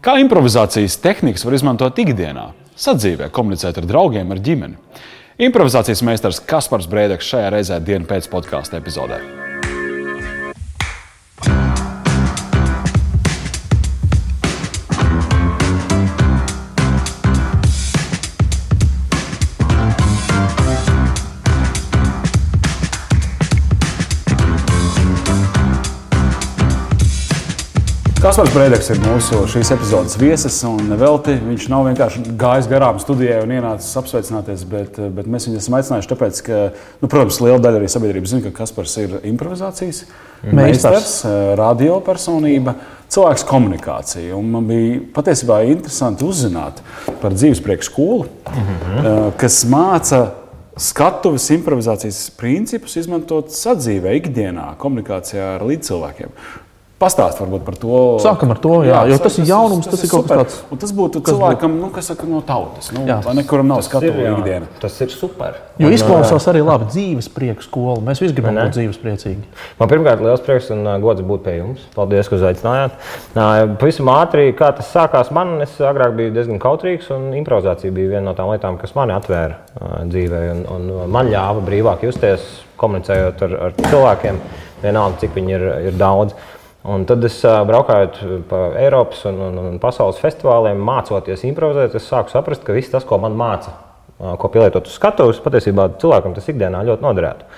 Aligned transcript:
Kā 0.00 0.14
improvizācijas 0.16 0.94
tehnikas 1.04 1.42
var 1.44 1.58
izmantot 1.58 1.98
ikdienā, 2.00 2.46
sadzīvē, 2.72 3.26
komunicēt 3.36 3.82
ar 3.82 3.88
draugiem, 3.90 4.32
ar 4.32 4.40
ģimeni? 4.40 4.78
Improvizācijas 5.44 6.00
meistars 6.08 6.40
Kaspars 6.40 6.88
Brēdeks 6.88 7.28
šajā 7.28 7.52
reizē 7.52 7.76
dienas 7.84 8.08
pēc 8.08 8.30
podkāstu 8.32 8.80
epizodē. 8.80 9.20
Kaspars 28.30 28.52
Brīsīs 28.54 28.92
ir 28.92 29.00
mūsu 29.02 29.38
šīs 29.50 29.72
epizodes 29.74 30.12
viesis. 30.20 30.60
Velti, 31.00 31.32
viņš 31.34 31.64
nav 31.72 31.88
vienkārši 31.88 32.20
gājis 32.38 32.68
garām 32.70 33.00
studijai 33.02 33.40
un 33.42 33.50
ienācis 33.56 33.96
apsveicināties, 33.98 34.62
bet, 34.70 35.00
bet 35.16 35.26
mēs 35.26 35.48
viņu 35.48 35.58
esam 35.58 35.74
aicinājuši, 35.80 36.10
tāpēc, 36.12 36.38
ka, 36.46 36.60
nu, 37.00 37.10
protams, 37.10 37.40
liela 37.42 37.58
daļa 37.64 37.80
arī 37.80 37.88
sabiedrības 37.90 38.30
zina, 38.30 38.44
ka 38.44 38.52
Kaspars 38.60 38.94
ir 39.02 39.16
improvizācijas 39.32 40.04
mm. 40.04 40.54
meistars, 40.60 41.16
radiopersonība, 41.58 42.76
cilvēks 43.10 43.46
komunikācija. 43.50 44.30
Un 44.38 44.54
man 44.54 44.70
bija 44.70 45.02
patiesībā 45.18 45.64
interesanti 45.72 46.30
uzzināt 46.30 46.84
par 47.24 47.34
dzīvesprieku 47.34 47.90
skolu, 47.90 48.30
mm 48.46 48.72
-hmm. 48.86 49.36
kas 49.42 49.64
māca 49.66 50.24
skatuves 50.78 51.50
improvizācijas 51.58 52.28
principus 52.38 52.94
izmantot 53.02 53.50
sadzīvē, 53.50 54.20
ikdienā, 54.22 54.76
komunikācijā 54.78 55.56
ar 55.58 55.66
līdzcilvēkiem. 55.66 56.30
Pastāst 57.00 57.38
varbūt 57.40 57.62
par 57.64 57.76
to. 57.80 57.98
Sākam 58.20 58.50
ar 58.52 58.58
to, 58.60 58.74
jā, 58.84 58.92
jā 58.92 59.14
jo 59.14 59.18
tas 59.24 59.36
ir 59.40 59.46
jaunums, 59.48 59.86
tas, 59.86 59.94
tas, 59.94 60.00
tas 60.02 60.04
ir 60.04 60.10
kaut 60.12 60.26
kas 60.28 60.36
tāds. 60.36 60.56
Un 60.68 60.80
tas 60.82 60.90
būtu 60.98 61.22
cilvēkam, 61.24 61.78
nu, 61.80 61.88
kas 61.94 62.10
saka, 62.10 62.26
no 62.28 62.42
tautas, 62.44 62.90
nu, 62.92 63.06
nekuram 63.38 63.70
nav 63.70 63.80
skatu 63.86 64.10
ikdiena. 64.12 64.68
Tas 64.82 64.98
ir 65.00 65.14
super. 65.14 65.56
Jo 65.80 65.88
un, 65.88 65.96
izklausās 65.96 66.44
arī 66.52 66.60
labi 66.60 66.90
dzīves 66.90 67.30
prieks 67.32 67.70
skola. 67.70 68.02
Mēs 68.04 68.20
visi 68.20 68.36
gribam 68.36 68.58
būt 68.60 68.76
dzīves 68.76 69.00
priecīgi. 69.00 69.48
Man 69.80 69.92
pirmkārt 69.94 70.20
liels 70.26 70.44
prieks 70.44 70.68
un 70.76 70.84
gods 71.00 71.24
būt 71.24 71.46
pie 71.48 71.56
jums. 71.56 71.88
Paldies, 71.96 72.28
ka 72.28 72.36
uzaicinājāt. 72.36 73.00
Pavisam 73.80 74.12
ātri, 74.12 74.50
kā 74.60 74.68
tas 74.76 74.92
sākās 74.92 75.32
man, 75.32 75.56
es 75.64 75.80
agrāk 75.80 76.12
biju 76.20 76.36
diezgan 76.36 76.60
kautrīgs 76.60 77.08
un 77.16 77.30
improvizācija 77.40 77.96
bija 77.96 78.18
viena 78.18 78.26
no 78.28 78.36
tām 78.36 78.52
lietām, 78.52 78.76
kas 78.76 78.92
mani 78.98 79.16
atvēra 79.16 79.56
dzīvē 80.04 80.44
un, 80.52 80.64
un 80.76 81.10
man 81.16 81.32
ļāva 81.32 81.64
brīvāk 81.64 82.04
justies, 82.10 82.44
komunicējot 82.80 83.44
ar, 83.48 83.58
ar 83.70 83.76
cilvēkiem, 83.80 84.44
vienalga, 84.84 85.22
cik 85.24 85.36
viņi 85.40 85.56
ir, 85.56 85.68
ir 85.88 86.00
daudz. 86.00 86.36
Un 86.88 87.02
tad 87.04 87.24
es 87.28 87.36
braukāju 87.44 88.38
pa 88.48 88.60
Eiropas 88.80 89.26
un, 89.28 89.36
un, 89.50 89.58
un 89.68 89.80
pasaules 89.82 90.20
festivāliem, 90.22 90.78
mācoties 90.80 91.44
improvizēt, 91.44 91.98
es 91.98 92.06
sāku 92.08 92.32
saprast, 92.32 92.64
ka 92.64 92.72
viss 92.72 92.92
tas, 92.92 93.04
ko 93.04 93.18
man 93.20 93.36
māca, 93.36 93.74
ko 94.40 94.48
pielietot 94.52 94.88
uz 94.88 94.96
skatuves, 94.96 95.42
patiesībā 95.44 95.90
cilvēkam 96.00 96.32
tas 96.36 96.48
ikdienā 96.48 96.80
ļoti 96.88 97.04
noderētu. 97.04 97.50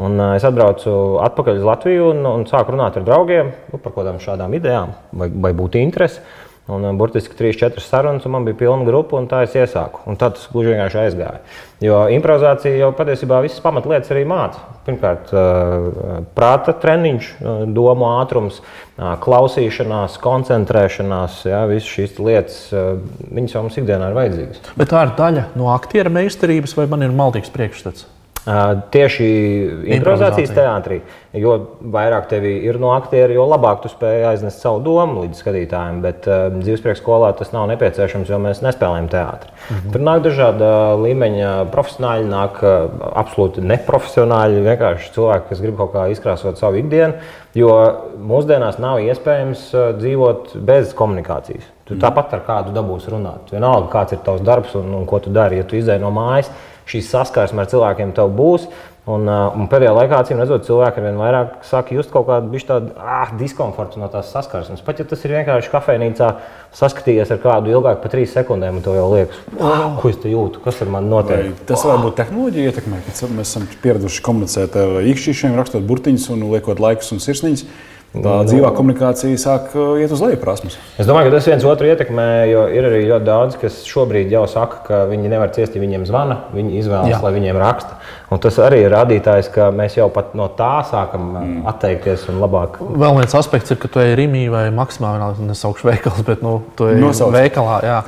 Un 0.00 0.16
es 0.32 0.44
atbraucu 0.48 0.94
atpakaļ 1.20 1.60
uz 1.60 1.66
Latviju 1.68 2.06
un, 2.14 2.24
un 2.30 2.46
sāku 2.48 2.72
runāt 2.72 2.96
ar 2.96 3.04
draugiem 3.04 3.50
nu, 3.52 3.76
par 3.76 3.92
kaut 3.92 3.98
kādām 4.00 4.22
šādām 4.24 4.56
idejām, 4.56 4.94
vai, 5.20 5.28
vai 5.28 5.52
būtu 5.56 5.82
interesi. 5.82 6.24
Un, 6.72 6.86
uh, 6.86 6.94
burtiski 6.96 7.36
3-4 7.38 7.82
sarunas, 7.84 8.26
un 8.26 8.34
man 8.36 8.46
bija 8.46 8.58
pilna 8.62 8.86
grupa, 8.88 9.18
un 9.18 9.28
tā 9.30 9.42
es 9.46 9.56
iesāku. 9.58 10.02
Un 10.08 10.18
tad 10.20 10.38
tas 10.38 10.46
gluži 10.52 10.72
vienkārši 10.72 11.00
aizgāja. 11.02 11.42
Jo 11.82 12.04
improvizācija 12.14 12.78
jau 12.78 12.92
patiesībā 12.96 13.40
visas 13.44 13.60
pamatlietas 13.64 14.12
arī 14.14 14.22
māca. 14.28 14.62
Pirmkārt, 14.86 15.34
uh, 15.34 16.22
prāta 16.36 16.76
treniņš, 16.82 17.28
uh, 17.42 17.66
domu 17.76 18.08
ātrums, 18.14 18.62
klausīšanās, 19.22 20.18
koncentrēšanās, 20.22 21.42
jā, 21.48 21.62
visas 21.70 21.90
šīs 21.90 22.18
lietas, 22.22 22.58
viņas 23.32 23.56
jau 23.56 23.62
mums 23.64 23.78
ikdienā 23.80 24.10
ir 24.12 24.18
vajadzīgas. 24.18 24.72
Bet 24.78 24.92
tā 24.92 25.06
ir 25.08 25.14
daļa 25.18 25.46
no 25.58 25.72
aktiera 25.74 26.12
meistarības, 26.12 26.76
vai 26.78 26.86
man 26.92 27.06
ir 27.08 27.16
maldīgs 27.16 27.50
priekšstats? 27.54 28.06
Tieši 28.42 29.26
improvizācijas 29.94 30.50
teātrī, 30.56 30.96
jo 31.38 31.52
vairāk 31.94 32.24
tev 32.26 32.42
ir 32.50 32.74
no 32.82 32.90
aktieriem, 32.90 33.36
jo 33.38 33.44
labāk 33.46 33.84
tu 33.84 33.90
spēj 33.92 34.24
aiznest 34.32 34.64
savu 34.64 34.80
domu 34.82 35.22
līdz 35.22 35.38
skatītājiem. 35.44 36.00
Bet 36.02 36.26
uh, 36.26 36.48
dzīvesprieks 36.56 36.98
skolā 37.04 37.30
tas 37.38 37.52
nav 37.54 37.68
nepieciešams, 37.70 38.32
jo 38.32 38.40
mēs 38.42 38.64
nespēlējam 38.66 39.06
teātrī. 39.12 39.52
Mm 39.52 39.76
-hmm. 39.76 39.92
Tur 39.94 40.02
nāk 40.08 40.24
dažāda 40.24 40.70
līmeņa 41.04 41.52
profesionāļi, 41.70 42.26
nāk 42.32 42.58
uh, 42.66 42.90
absolūti 43.22 43.62
neprofesionāļi, 43.62 44.66
vienkārši 44.66 45.14
cilvēki, 45.14 45.48
kas 45.52 45.62
grib 45.62 45.78
kaut 45.78 45.94
kā 45.94 46.08
izkrāsot 46.10 46.58
savu 46.58 46.82
ikdienu. 46.82 47.14
Jo 47.54 47.70
mūsdienās 48.18 48.80
nav 48.82 48.98
iespējams 48.98 49.70
dzīvot 50.00 50.56
bez 50.56 50.94
komunikācijas. 50.98 51.70
Tu 51.84 51.94
mm 51.94 52.00
tāpat 52.00 52.32
ar 52.34 52.40
kādu 52.46 52.72
dabūsi 52.72 53.10
runāt. 53.10 53.50
Vienalga, 53.52 53.88
kāds 53.92 54.12
ir 54.12 54.18
tavs 54.24 54.40
darbs 54.40 54.74
un, 54.74 54.94
un 54.94 55.06
ko 55.06 55.18
tu 55.18 55.30
dari, 55.30 55.56
ja 55.56 55.64
tu 55.64 55.76
izdeji 55.76 56.00
no 56.00 56.10
mājas 56.10 56.50
šī 56.90 57.02
saskarsme 57.06 57.62
ar 57.62 57.70
cilvēkiem 57.70 58.14
tev 58.16 58.32
būs. 58.38 58.70
Un, 59.02 59.26
un 59.26 59.66
pēdējā 59.66 59.90
laikā, 59.96 60.20
acīm 60.22 60.38
redzot, 60.38 60.62
cilvēki 60.62 61.00
ar 61.00 61.04
vien 61.08 61.16
vairāk 61.18 61.64
sāk 61.66 61.88
just 61.90 62.12
kaut 62.12 62.28
kādu 62.28 62.60
tādu 62.68 62.92
ah, 63.02 63.32
diskomfortu 63.34 63.98
no 63.98 64.06
tās 64.12 64.28
saskarsmes. 64.30 64.84
Pat 64.86 65.00
ja 65.02 65.06
tas 65.10 65.24
ir 65.26 65.34
vienkārši 65.34 65.72
kafejnīcā, 65.72 66.28
saskatījies 66.78 67.32
ar 67.34 67.40
kādu 67.42 67.74
ilgāk 67.74 67.98
par 67.98 68.12
trīs 68.12 68.30
sekundēm, 68.30 68.78
un 68.78 68.84
tev 68.86 68.94
jau 68.94 69.08
liekas, 69.10 69.40
oh, 69.58 69.96
ko 69.98 70.12
es 70.12 70.20
te 70.22 70.30
jūtu, 70.30 70.62
kas 70.62 70.78
ar 70.86 70.94
mani 70.94 71.10
notiek. 71.10 71.48
Vai 71.50 71.66
tas 71.66 71.82
var 71.88 71.98
būt 72.04 72.20
tehnoloģija 72.20 72.70
ietekmē, 72.70 73.02
kad 73.08 73.24
mēs 73.34 73.50
esam 73.50 73.66
pieraduši 73.82 74.22
komunicēt 74.22 74.78
ar 74.84 75.00
īkšķīšiem, 75.02 75.58
rakstot 75.58 75.82
burtiņus 75.90 76.28
un 76.36 76.46
liekot 76.54 76.86
laikus 76.86 77.10
un 77.16 77.26
sirsniņus. 77.26 77.66
Tā 78.12 78.32
dzīvā 78.44 78.68
komunikācija 78.76 79.38
sāk 79.40 79.70
uh, 79.72 79.94
iet 79.96 80.10
uz 80.12 80.20
leju 80.20 80.36
prasmes. 80.42 80.74
Es 81.00 81.06
domāju, 81.08 81.30
ka 81.30 81.38
tas 81.38 81.46
viens 81.48 81.62
otru 81.64 81.88
ietekmē, 81.88 82.24
jo 82.50 82.64
ir 82.68 82.84
arī 82.84 82.98
ļoti 83.08 83.24
daudz, 83.24 83.54
kas 83.60 83.78
šobrīd 83.88 84.32
jau 84.34 84.42
saka, 84.52 84.82
ka 84.84 84.98
viņi 85.08 85.30
nevar 85.32 85.48
ciest, 85.54 85.72
ja 85.72 85.80
viņiem 85.80 86.04
zvana, 86.04 86.36
viņi 86.52 86.76
izvēlas, 86.82 87.14
Jā. 87.14 87.20
lai 87.24 87.30
viņiem 87.38 87.60
raksta. 87.62 87.96
Un 88.28 88.42
tas 88.44 88.58
arī 88.60 88.82
ir 88.84 88.92
rādītājs, 88.92 89.48
ka 89.54 89.70
mēs 89.72 89.96
jau 89.96 90.10
pat 90.12 90.34
no 90.36 90.50
tā 90.58 90.74
sākam 90.90 91.30
uh, 91.30 91.38
mm. 91.40 91.62
atteikties 91.72 92.26
un 92.28 92.42
labāk. 92.42 92.76
Vēl 92.84 93.16
viens 93.16 93.36
aspekts 93.38 93.72
ir, 93.72 93.80
ka 93.80 93.88
tu 93.88 94.02
ej 94.02 94.12
Rīgā 94.20 94.50
vai 94.52 94.66
Maksimā, 94.76 95.14
nesaukšu 95.40 95.88
veikals, 95.88 96.20
bet 96.28 96.44
nu, 96.44 96.58
tu 96.76 96.90
ej 96.92 97.00
Nosauc. 97.00 97.32
veikalā. 97.32 97.78
Jā. 97.86 98.02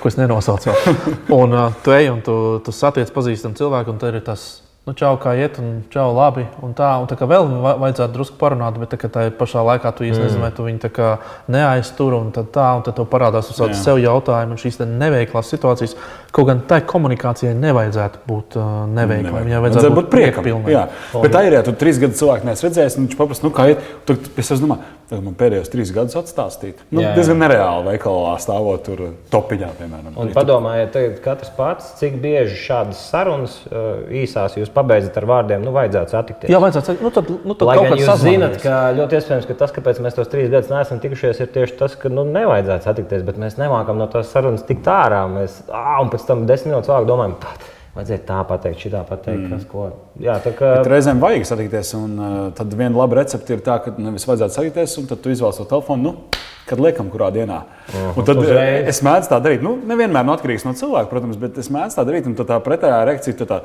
Ko 0.00 0.08
es 0.08 0.16
nenosaucu. 0.16 0.72
un 1.42 1.52
uh, 1.52 1.76
tu 1.84 1.92
ej 1.92 2.08
un 2.14 2.24
tu, 2.24 2.38
tu 2.64 2.72
satiec 2.72 3.12
pazīstamu 3.12 3.58
cilvēku, 3.60 3.92
un 3.92 4.00
tur 4.00 4.16
ir 4.16 4.24
tas 4.24 4.48
nu, 4.88 4.94
čau, 4.96 5.12
kā 5.20 5.34
iet, 5.36 5.58
un 5.60 5.82
čau, 5.92 6.08
labi. 6.16 6.46
Un 6.64 6.72
tā, 6.76 6.88
un 7.02 7.08
tā 7.10 7.18
kā 7.20 7.28
vēl 7.28 7.44
vajadzētu 7.82 8.14
drusku 8.14 8.38
parunāt, 8.40 8.78
bet 8.80 8.94
tā, 8.94 9.10
tā 9.12 9.26
pašā 9.36 9.60
laikā 9.66 9.92
tu 9.92 10.06
īstenībā 10.06 10.24
mm. 10.24 10.30
nezini, 10.30 10.44
vai 10.46 10.52
tu 10.56 10.64
viņu 10.64 11.10
neaiztur, 11.52 12.16
un 12.16 12.32
tad 12.32 12.48
tā, 12.54 12.68
un 12.78 12.86
tad 12.86 12.96
tev 12.96 13.08
parādās 13.12 13.52
uz 13.52 13.60
tādas 13.60 13.84
sev 13.84 14.00
jautājumu, 14.00 14.56
un 14.56 14.62
šīs 14.62 14.80
neveiklās 14.88 15.52
situācijas. 15.52 15.96
Kaut 16.32 16.48
gan 16.48 16.62
tai 16.68 16.80
komunikācijai 16.88 17.54
nevajadzētu 17.56 18.24
būt 18.28 18.58
uh, 18.60 18.68
neveiklai. 18.96 19.44
Viņai 19.46 19.64
vajadzētu 19.64 19.96
būt 19.96 20.12
priekšpilnai. 20.12 20.72
Jā, 20.72 20.84
bet 21.14 21.34
tā 21.34 21.44
ir, 21.48 21.58
ja 21.58 21.64
tu 21.66 21.76
trīs 21.76 22.00
gadus 22.00 22.20
cilvēku 22.20 22.48
neesi 22.48 22.68
redzējis, 22.68 22.98
un 22.98 23.08
viņš 23.08 23.18
paprasti, 23.20 23.48
nu, 23.48 23.52
kā 23.56 23.68
iet, 23.72 23.84
tad 24.08 24.28
es 24.44 24.52
domāju, 24.60 24.92
tad 25.08 25.24
man 25.24 25.36
pēdējos 25.40 25.70
trīs 25.72 25.92
gadus 25.96 26.18
atstāstīt. 26.20 26.82
Nu, 26.90 27.00
jā, 27.00 27.08
jā. 27.08 27.14
diezgan 27.16 27.40
nereāli 27.40 27.86
veikalā 27.94 28.34
stāvot 28.44 28.84
tur 28.84 29.04
topiņā, 29.32 29.70
piemēram. 29.78 30.18
Un 30.20 30.32
padomājiet, 30.36 30.92
tagad 30.92 31.20
katrs 31.24 31.52
pats, 31.56 31.94
cik 32.00 32.18
bieži 32.20 32.58
šādas 32.60 33.00
sarunas 33.08 33.56
uh, 33.70 34.04
īsās 34.20 34.58
jūs 34.60 34.72
pabeidzat 34.78 35.18
ar 35.20 35.28
vārdiem, 35.28 35.64
nu, 35.66 35.74
vajadzētu 35.76 36.14
satikties. 36.14 36.52
Jā, 36.54 36.62
vajadzētu 36.62 36.90
satikties. 36.90 37.06
Nu, 37.06 37.14
tad, 37.14 37.32
nu, 37.44 37.56
tad 37.58 37.70
Lai 37.70 37.78
gan 37.82 37.98
jūs 38.00 38.22
zinat, 38.22 38.58
ka 38.62 38.76
ļoti 38.96 39.18
iespējams, 39.18 39.48
ka 39.50 39.58
tas, 39.62 39.74
kāpēc 39.76 40.02
mēs 40.04 40.16
tos 40.16 40.30
trīs 40.32 40.52
gadus 40.52 40.70
neesam 40.72 41.02
tikušies, 41.02 41.42
ir 41.44 41.50
tieši 41.54 41.78
tas, 41.80 41.96
ka 41.98 42.12
nu, 42.12 42.24
nevajadzētu 42.30 42.88
satikties, 42.88 43.26
bet 43.26 43.40
mēs 43.42 43.58
nemākam 43.60 43.98
no 44.00 44.06
tās 44.12 44.30
sarunas 44.32 44.64
tikt 44.68 44.88
ārā. 44.92 45.24
Mēs, 45.32 45.60
ā, 45.68 45.98
un 46.02 46.14
pēc 46.14 46.28
tam 46.30 46.46
desmit 46.48 46.72
minūtes 46.72 46.92
vēlāk 46.92 47.10
domājam, 47.10 47.36
pat. 47.42 47.74
Vajadzēja 47.98 48.20
tā 48.28 48.42
pateikt, 48.46 48.82
šī 48.84 48.90
tā 48.92 49.00
pateikt, 49.08 49.40
mm. 49.40 49.54
kas 49.56 49.64
ko. 49.66 49.88
Jā, 50.22 50.36
tā 50.44 50.52
kā. 50.54 50.68
Bet 50.78 50.90
reizēm 50.92 51.18
vajag 51.22 51.48
satikties, 51.48 51.88
un 51.98 52.12
uh, 52.20 52.36
tad 52.54 52.76
viena 52.78 52.94
laba 52.94 53.18
recepte 53.18 53.56
ir 53.56 53.64
tā, 53.66 53.80
ka 53.82 53.94
nevis 53.96 54.28
vajadzētu 54.28 54.54
satikties, 54.54 54.94
un 55.00 55.08
tad 55.10 55.24
tu 55.24 55.32
izvēlies 55.34 55.58
to 55.58 55.66
telefonu. 55.66 56.12
Nu, 56.12 56.44
kad 56.68 56.82
liekam, 56.82 57.08
kurā 57.10 57.32
dienā. 57.34 57.62
Uh. 57.88 58.20
Un 58.20 58.28
tad 58.28 58.38
Uzreiz. 58.38 58.86
es 58.92 59.00
mēdzu 59.02 59.32
tā 59.32 59.40
darīt. 59.42 59.64
Nu, 59.64 59.74
nevienmēr 59.88 60.26
no 60.28 60.36
atkarīgs 60.36 60.66
no 60.68 60.76
cilvēka, 60.78 61.10
protams, 61.10 61.40
bet 61.40 61.58
es 61.58 61.72
mēdzu 61.74 61.98
tā 61.98 62.04
darīt. 62.06 62.28
Un 62.28 62.36
tā 62.38 62.60
pretējā 62.64 63.00
reakcija 63.08 63.34
ir 63.34 63.48
tā, 63.48 63.60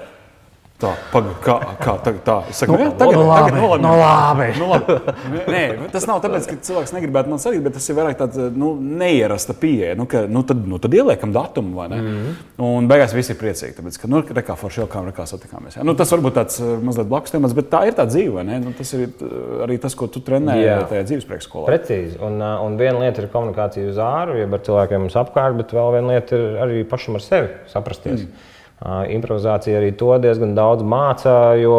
Tā, 0.82 0.90
paga, 1.14 1.32
kā, 1.40 1.54
kā 1.80 1.94
tā, 2.04 2.12
tā. 2.26 2.36
Es 2.52 2.60
saku, 2.60 2.76
nu, 2.76 2.90
tagad, 3.00 3.16
nu, 3.16 3.28
labi, 3.30 3.52
tagad 3.54 3.84
nolemjam. 3.84 3.84
Nu, 3.84 3.92
labi. 4.02 4.48
Nu, 4.60 4.66
labi. 4.74 5.52
Nē, 5.54 5.62
tas 5.94 6.08
nav 6.10 6.20
tāpēc, 6.24 6.48
ka 6.50 6.58
cilvēks 6.68 6.92
negribētu 6.96 7.32
man 7.32 7.40
sarīt, 7.40 7.62
bet 7.64 7.78
tas 7.78 7.86
ir 7.88 7.98
vairāk 8.00 8.18
tāds 8.20 8.42
nu, 8.58 8.74
neierasta 9.04 9.56
pieeja. 9.60 9.94
Nu, 10.00 10.08
ka, 10.10 10.26
nu, 10.28 10.44
tad, 10.48 10.66
nu, 10.68 10.80
tad 10.84 10.96
ieliekam 10.98 11.32
datumu, 11.36 11.78
vai 11.78 11.88
ne? 11.94 12.02
Mm 12.02 12.18
-hmm. 12.18 12.68
Un 12.68 12.88
beigās 12.90 13.14
visi 13.16 13.32
ir 13.32 13.40
priecīgi, 13.40 13.76
tāpēc, 13.78 14.00
ka, 14.02 14.10
nu, 14.12 14.22
rekā 14.40 14.56
forši 14.60 14.82
jau 14.82 14.88
kā, 14.92 15.06
rekā 15.08 15.26
satikāmies. 15.30 15.78
Ja? 15.78 15.84
Nu, 15.84 15.96
tas 15.96 16.12
varbūt 16.12 16.36
tāds 16.40 16.60
eh, 16.60 16.78
mazliet 16.84 17.08
blakus 17.08 17.32
temats, 17.32 17.54
bet 17.54 17.70
tā 17.72 17.88
ir 17.88 17.94
tā 17.94 18.06
dzīve, 18.08 18.34
vai 18.34 18.44
ne? 18.44 18.60
Nu, 18.60 18.74
tas 18.78 18.94
ir 18.94 19.08
eh, 19.08 19.64
arī 19.64 19.80
tas, 19.80 19.96
ko 19.96 20.08
tu 20.08 20.20
trenē 20.20 20.58
Jā. 20.58 20.80
tajā 20.90 21.04
dzīves 21.04 21.26
priekšskolā. 21.26 21.68
Precīzi. 21.68 22.20
Un, 22.20 22.42
eh, 22.42 22.66
un 22.66 22.78
viena 22.78 23.00
lieta 23.00 23.22
ir 23.22 23.30
komunikācija 23.30 23.90
uz 23.90 23.98
āru, 23.98 24.38
jeb 24.38 24.54
ar 24.54 24.60
cilvēkiem 24.60 25.00
mums 25.00 25.16
apkārt, 25.16 25.58
bet 25.58 25.72
vēl 25.72 25.92
viena 25.94 26.08
lieta 26.08 26.36
ir 26.36 26.58
arī 26.66 26.84
pašam 26.84 27.16
ar 27.16 27.22
sevi 27.22 27.48
saprasties. 27.68 28.22
Mm. 28.22 28.52
Improvizācija 28.84 29.78
arī 29.80 29.94
to 29.96 30.12
diezgan 30.20 30.58
daudz 30.58 30.84
māca, 30.84 31.54
jo 31.56 31.78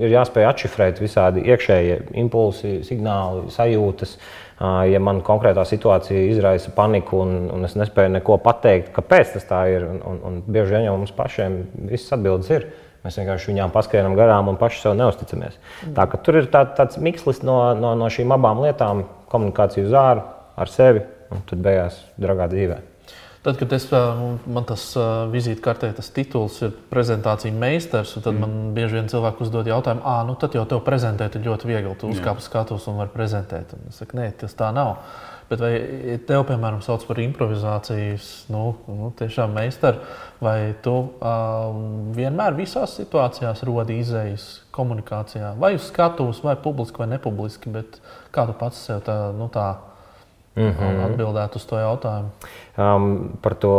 ir 0.00 0.10
jāspēj 0.10 0.48
atšifrēt 0.48 0.98
visādi 0.98 1.44
iekšējie 1.46 2.00
impulsi, 2.18 2.80
signāli, 2.86 3.44
sajūtas. 3.54 4.16
Ja 4.90 4.98
man 5.04 5.20
konkrētā 5.22 5.62
situācija 5.68 6.24
izraisa 6.32 6.72
paniku 6.74 7.20
un, 7.22 7.36
un 7.52 7.68
es 7.68 7.76
nespēju 7.78 8.14
neko 8.16 8.40
pateikt, 8.42 8.90
kāpēc 8.96 9.36
tas 9.36 9.46
tā 9.46 9.60
ir, 9.74 9.86
un, 9.86 10.00
un, 10.08 10.18
un 10.26 10.40
bieži 10.48 10.74
vien 10.74 10.88
jau 10.88 10.96
mums 10.96 11.14
pašiem 11.14 11.60
visas 11.92 12.16
atbildes 12.16 12.50
ir. 12.56 12.66
Mēs 13.06 13.20
vienkārši 13.20 13.52
viņām 13.52 13.70
paskaidrojam 13.70 14.16
garām 14.18 14.50
un 14.50 14.58
paši 14.58 14.82
sev 14.82 14.96
neusticamies. 14.98 15.60
Tā, 15.94 16.08
tur 16.26 16.40
ir 16.40 16.50
tā, 16.50 16.64
tāds 16.74 16.98
mikslis 16.98 17.44
no, 17.46 17.60
no, 17.78 17.94
no 17.94 18.10
šīm 18.10 18.34
abām 18.34 18.64
lietām- 18.64 19.04
komunikācija 19.32 19.86
uz 19.86 19.94
ārā, 19.94 20.26
ar 20.58 20.72
sevi 20.72 21.04
un 21.30 21.46
tad 21.46 21.62
beigās 21.62 22.00
dragā 22.18 22.50
dzīvē. 22.50 22.82
Tad, 23.46 23.60
kad 23.60 23.72
es, 23.76 23.84
nu, 23.94 24.32
man 24.50 24.64
tas 24.66 24.88
vizītkartē, 25.30 25.92
tas 25.94 26.08
tituls 26.10 26.56
ir 26.66 26.72
prezentācija 26.90 27.54
meistars, 27.54 28.16
tad 28.18 28.32
mm. 28.32 28.42
man 28.42 28.72
bieži 28.74 28.98
vien 28.98 29.10
cilvēki 29.12 29.46
uzdod 29.46 29.70
jautājumu, 29.70 30.02
ah, 30.02 30.24
nu 30.26 30.34
tad 30.34 30.56
jau 30.58 30.64
tev 30.66 30.80
prezentēt 30.82 31.38
ir 31.38 31.46
ļoti 31.46 31.70
viegli. 31.70 31.94
Tu 32.00 32.10
uzkāp 32.10 32.42
uz 32.42 32.50
skatuves 32.50 32.88
un 32.90 32.98
vari 32.98 33.14
prezentēt. 33.14 33.76
Un 33.78 33.86
es 33.92 34.02
saku, 34.02 34.18
nē, 34.18 34.32
tas 34.42 34.58
tā 34.58 34.72
nav. 34.74 34.96
Bet 35.46 35.62
vai 35.62 35.72
tev, 36.26 36.42
piemēram, 36.48 36.82
sauc 36.82 37.06
par 37.06 37.22
improvizācijas, 37.22 38.30
nu, 38.50 38.64
nu 38.90 39.12
tiešām 39.14 39.54
meistaru, 39.54 40.02
vai 40.42 40.74
tu 40.82 40.96
um, 41.06 41.84
vienmēr 42.18 42.58
visās 42.58 42.98
situācijās 42.98 43.62
rodi 43.68 44.00
izējas 44.02 44.48
komunikācijā, 44.74 45.54
vai 45.62 45.76
uz 45.78 45.86
skatuves, 45.86 46.42
vai 46.42 46.58
publiski, 46.58 46.98
vai 46.98 47.12
nepubliski, 47.14 47.70
bet 47.78 48.00
kā 48.34 48.50
tu 48.50 48.58
pats 48.58 48.88
sev 48.88 49.06
tā, 49.06 49.20
nu, 49.38 49.46
tā 49.54 49.76
Mm 50.56 50.72
-hmm. 50.72 51.00
Atbildēt 51.04 51.56
uz 51.56 51.64
to 51.68 51.78
jautājumu. 51.78 52.28
Um, 52.78 53.30
par 53.42 53.54
to, 53.54 53.72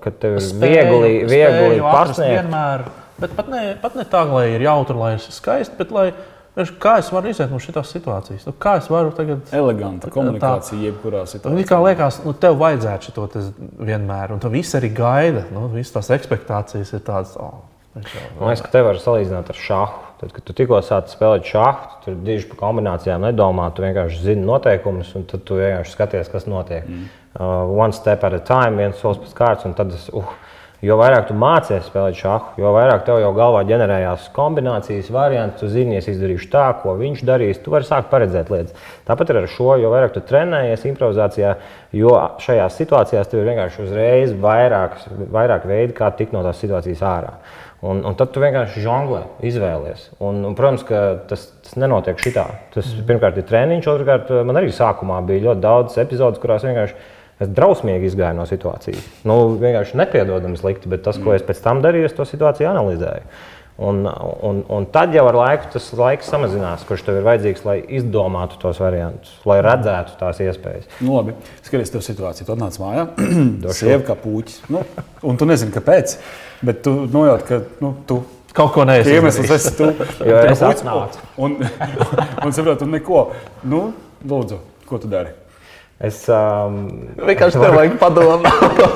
ka 0.00 0.10
tev 0.10 0.34
ir 0.36 0.40
spēju, 0.40 1.00
viegli, 1.00 1.24
viegli 1.28 1.80
pasniegt. 1.80 2.42
Vienmēr, 2.42 2.82
bet 3.18 3.36
pat 3.36 3.48
ne, 3.48 3.76
pat 3.82 3.94
ne 3.94 4.04
tā, 4.04 4.24
lai 4.32 4.48
ir 4.54 4.62
jautri, 4.62 4.96
lai 4.96 5.12
ir 5.14 5.18
skaisti, 5.20 5.74
bet 5.78 5.90
lai, 5.90 6.12
kā 6.56 6.98
es 6.98 7.12
varu 7.12 7.28
iziet 7.28 7.50
no 7.50 7.56
šīs 7.56 7.92
situācijas? 7.92 8.46
Nu, 8.46 8.52
kā 8.52 8.76
es 8.76 8.90
varu 8.90 9.10
tagad. 9.10 9.40
Eleganta 9.52 10.10
komunikācija, 10.10 10.78
tā, 10.78 10.84
jebkurā 10.84 11.24
situācijā. 11.26 11.56
Nu, 11.56 11.64
kā 11.64 11.80
liekas, 11.84 12.24
nu, 12.24 12.32
tev 12.32 12.58
vajadzētu 12.58 13.12
šo 13.12 13.28
vienmēr, 13.78 14.32
un 14.32 14.38
tu 14.38 14.48
viss 14.48 14.74
arī 14.74 14.92
gaida. 14.94 15.44
Nu, 15.52 15.68
visas 15.68 15.92
tās 15.92 16.10
expectācijas 16.10 16.92
ir 16.92 17.00
tādas. 17.00 17.36
Oh, 17.36 17.64
Man 18.38 18.48
liekas, 18.48 18.62
ka 18.62 18.70
te 18.70 18.82
var 18.82 19.00
salīdzināt 19.02 19.48
ar 19.48 19.58
šāhu. 19.58 20.07
Tad, 20.18 20.32
kad 20.34 20.42
tu 20.42 20.54
tikko 20.56 20.80
sāci 20.82 21.14
spēlēt 21.14 21.46
šāhu, 21.46 21.90
tu 21.90 22.08
tur 22.08 22.18
diži 22.26 22.48
par 22.50 22.58
kombinācijām 22.64 23.22
nedomā. 23.22 23.68
Tu 23.74 23.84
vienkārši 23.84 24.24
zini 24.24 24.42
noteikumus, 24.46 25.12
un 25.18 25.28
tad 25.30 25.44
tu 25.46 25.60
vienkārši 25.60 25.94
skaties, 25.94 26.30
kas 26.32 26.48
notiek. 26.50 26.88
Mm. 26.88 27.08
Uh, 27.38 27.70
one 27.78 27.94
step 27.94 28.26
at 28.26 28.34
a 28.34 28.42
time, 28.42 28.80
viens 28.80 28.98
solis 28.98 29.20
pēc 29.22 29.36
kārtas, 29.38 29.68
un 29.68 29.78
tad 29.78 29.94
es. 29.94 30.08
Uh, 30.10 30.34
Jo 30.78 30.94
vairāk 30.94 31.24
tu 31.26 31.34
mācies 31.34 31.88
spēlēt 31.88 32.20
šāhu, 32.20 32.52
jo 32.62 32.70
vairāk 32.70 33.00
tev 33.02 33.16
jau 33.18 33.32
galvā 33.34 33.64
ģenerējās 33.66 34.28
kombinācijas, 34.36 35.08
varianti. 35.10 35.58
Tu 35.58 35.70
zini, 35.72 35.96
es 35.98 36.06
izdarīšu 36.12 36.46
tā, 36.52 36.68
ko 36.84 36.94
viņš 37.00 37.24
darīs. 37.26 37.58
Tu 37.64 37.72
vari 37.74 37.86
sākt 37.88 38.06
paredzēt 38.12 38.52
lietas. 38.54 38.76
Tāpat 39.08 39.32
ar 39.34 39.48
šo, 39.50 39.72
jo 39.82 39.90
vairāk 39.90 40.14
tu 40.14 40.22
trenējies 40.28 40.86
improvizācijā, 40.92 41.56
jo 41.98 42.14
šajās 42.44 42.78
situācijās 42.78 43.26
tev 43.26 43.42
ir 43.42 43.50
vienkārši 43.50 43.82
uzreiz 43.88 44.36
vairāk, 44.38 45.00
vairāk 45.34 45.66
veidi, 45.66 45.96
kā 45.98 46.12
tikt 46.14 46.36
no 46.36 46.44
tās 46.46 46.62
situācijas 46.62 47.02
ārā. 47.10 47.34
Un, 47.78 48.00
un 48.02 48.16
tad 48.18 48.32
tu 48.34 48.42
vienkārši 48.42 48.82
žonglē, 48.82 49.20
izvēlies. 49.46 50.08
Un, 50.18 50.40
un, 50.48 50.54
protams, 50.58 50.82
ka 50.86 51.02
tas, 51.30 51.44
tas 51.62 51.76
nenotiek 51.78 52.18
šitā. 52.18 52.46
Tas 52.74 52.88
mm. 52.90 53.04
pirmkārt 53.06 53.38
ir 53.38 53.46
treniņš, 53.46 53.86
otrkārt 53.92 54.32
man 54.48 54.58
arī 54.58 54.72
sākumā 54.74 55.20
bija 55.28 55.44
ļoti 55.46 55.62
daudz 55.62 56.00
epizodes, 56.02 56.42
kurās 56.42 56.66
vienkārši 56.66 56.98
es 57.38 57.52
drausmīgi 57.54 58.10
izgāju 58.10 58.34
no 58.40 58.48
situācijas. 58.50 59.04
Nu, 59.28 59.38
vienkārši 59.62 60.00
nepiedodami 60.00 60.58
slikti, 60.58 60.90
bet 60.90 61.04
tas, 61.06 61.20
ko 61.22 61.36
es 61.36 61.46
pēc 61.46 61.62
tam 61.62 61.84
darīju, 61.84 62.08
es 62.10 62.18
to 62.18 62.26
situāciju 62.26 62.66
analizēju. 62.72 63.30
Un, 63.78 64.02
un, 64.42 64.64
un 64.74 64.86
tad 64.90 65.12
jau 65.14 65.22
ar 65.30 65.36
laiku 65.38 65.68
tas 65.70 65.84
laiks 65.94 66.26
samazinās, 66.32 66.82
kurš 66.88 67.04
tev 67.06 67.20
ir 67.20 67.26
vajadzīgs, 67.28 67.62
lai 67.62 67.76
izdomātu 68.00 68.58
tos 68.58 68.80
variantus, 68.82 69.36
lai 69.46 69.60
redzētu 69.62 70.16
tās 70.18 70.40
iespējas. 70.42 70.88
Nu, 70.98 71.12
labi, 71.14 71.36
skaties, 71.62 71.94
tev 71.94 72.02
situācija. 72.02 72.48
Tu 72.48 72.56
atnāc 72.56 72.80
mājā, 72.82 73.06
sieva 73.78 74.02
kā 74.08 74.18
puķis. 74.18 74.64
Nu, 74.74 74.82
un 75.30 75.38
tu 75.38 75.46
nezini, 75.46 75.70
kāpēc, 75.76 76.16
bet 76.62 76.82
tu 76.86 76.94
nojauti, 77.12 77.48
ka 77.48 77.60
nu, 77.84 77.94
tu 78.08 78.22
kaut 78.58 78.72
ko 78.74 78.86
neesi. 78.88 79.16
Iemesls 79.16 79.50
esi 79.58 79.74
tu. 79.78 79.90
jo 80.30 80.38
es 80.44 80.62
atnācu. 80.64 81.26
Un, 81.36 81.58
un, 81.62 82.24
un 82.46 82.56
saprotu, 82.56 82.88
neko. 82.90 83.28
Nu, 83.68 83.90
lūdzu, 84.26 84.62
ko 84.88 85.02
tu 85.02 85.10
dari? 85.10 85.34
Es 85.98 86.20
um, 86.30 86.76
vienkārši 87.26 87.58
tev 87.58 87.72
vajag 87.74 87.96
padomāt. 87.98 88.44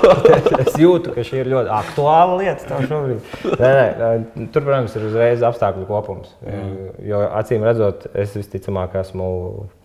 es 0.62 0.76
jūtu, 0.78 1.10
ka 1.16 1.24
šī 1.26 1.40
ir 1.40 1.48
ļoti 1.50 1.72
aktuāla 1.74 2.36
lieta 2.38 2.78
šobrīd. 2.86 3.32
Nē, 3.58 3.70
nē, 3.98 4.10
tur, 4.54 4.62
protams, 4.62 4.94
ir 4.94 5.08
uzreiz 5.08 5.42
apstākļu 5.48 5.88
kopums. 5.88 6.30
Mm. 6.46 6.92
Jo 7.08 7.24
acīm 7.40 7.66
redzot, 7.66 8.06
es 8.14 8.36
visticamāk 8.38 8.94
esmu 9.02 9.26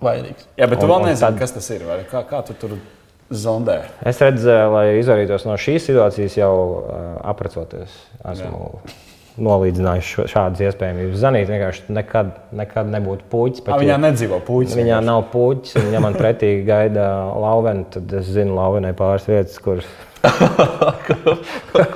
vainīgs. 0.06 0.46
Jā, 0.62 0.70
bet 0.70 0.78
tu 0.78 0.86
un, 0.86 0.94
vēl 0.94 1.08
nezini, 1.10 1.24
tad... 1.26 1.42
kas 1.42 1.58
tas 1.58 1.72
ir. 1.74 1.90
Kā, 2.12 2.22
kā 2.30 2.44
tu 2.46 2.54
tur 2.62 2.78
zondē? 3.32 3.82
Es 4.08 4.22
redzēju, 4.24 4.72
lai 4.76 4.86
izvairītos 5.02 5.48
no 5.50 5.58
šīs 5.60 5.90
situācijas, 5.90 6.40
jau 6.40 6.54
uh, 6.56 7.04
aprecoties. 7.34 8.00
Esmu 8.24 8.64
Jā 8.78 9.04
nolīdzinājuši 9.38 10.26
šādas 10.32 10.64
iespējamības. 10.66 11.20
Zanīt 11.22 11.50
vienkārši 11.52 11.94
nekad, 11.94 12.34
nekad 12.58 12.90
nebūtu 12.94 13.28
puķis. 13.32 13.64
Pat, 13.66 13.80
viņā 13.82 14.00
nedzīvo 14.02 14.40
puķis. 14.48 14.76
Viņā 14.78 14.98
vienkārši. 14.98 15.10
nav 15.12 15.24
puķis, 15.34 15.78
un 15.82 15.94
ja 15.94 16.02
man 16.04 16.18
pretī 16.18 16.52
gaida 16.68 17.08
lauveni, 17.38 17.86
tad 17.94 18.18
es 18.20 18.30
zinu 18.34 18.58
lauvenai 18.58 18.94
pāris 18.98 19.28
vietas, 19.30 19.58
kuras. 19.64 19.90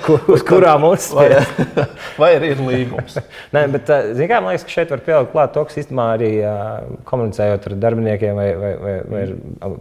Kur, 0.06 0.22
uz 0.32 0.44
kurām 0.46 0.86
uzspēlēt? 0.88 1.58
Vai, 1.74 1.86
vai 2.22 2.30
arī 2.38 2.52
ir 2.54 2.62
līgums? 2.64 3.18
Nē, 3.56 3.66
bet 3.74 3.90
kā, 3.90 4.38
man 4.38 4.54
liekas, 4.54 4.68
ka 4.68 4.76
šeit 4.76 4.94
var 4.94 5.02
pielikt 5.04 5.34
klāt 5.34 5.56
to, 5.56 5.64
kas 5.68 5.80
īstenībā 5.82 6.06
arī 6.14 6.30
komunicējot 7.10 7.66
ar 7.68 7.76
darbiniekiem 7.82 8.38
vai, 8.38 8.48
vai, 8.62 8.72
vai, 8.84 8.94
vai 9.10 9.24
ar 9.26 9.76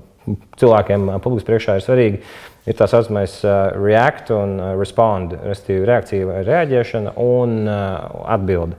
cilvēkiem 0.61 1.07
publiski 1.25 1.49
priekšā 1.49 1.77
ir 1.79 1.85
svarīgi 1.85 2.23
ir 2.69 2.77
tā 2.77 2.87
saucamais 2.91 3.39
react 3.77 4.33
un 4.35 4.59
respond, 4.79 5.33
respektīvi 5.47 5.89
reakcija 5.89 6.29
vai 6.29 6.43
reaģēšana 6.47 7.15
un 7.25 7.57
atbilde. 7.71 8.79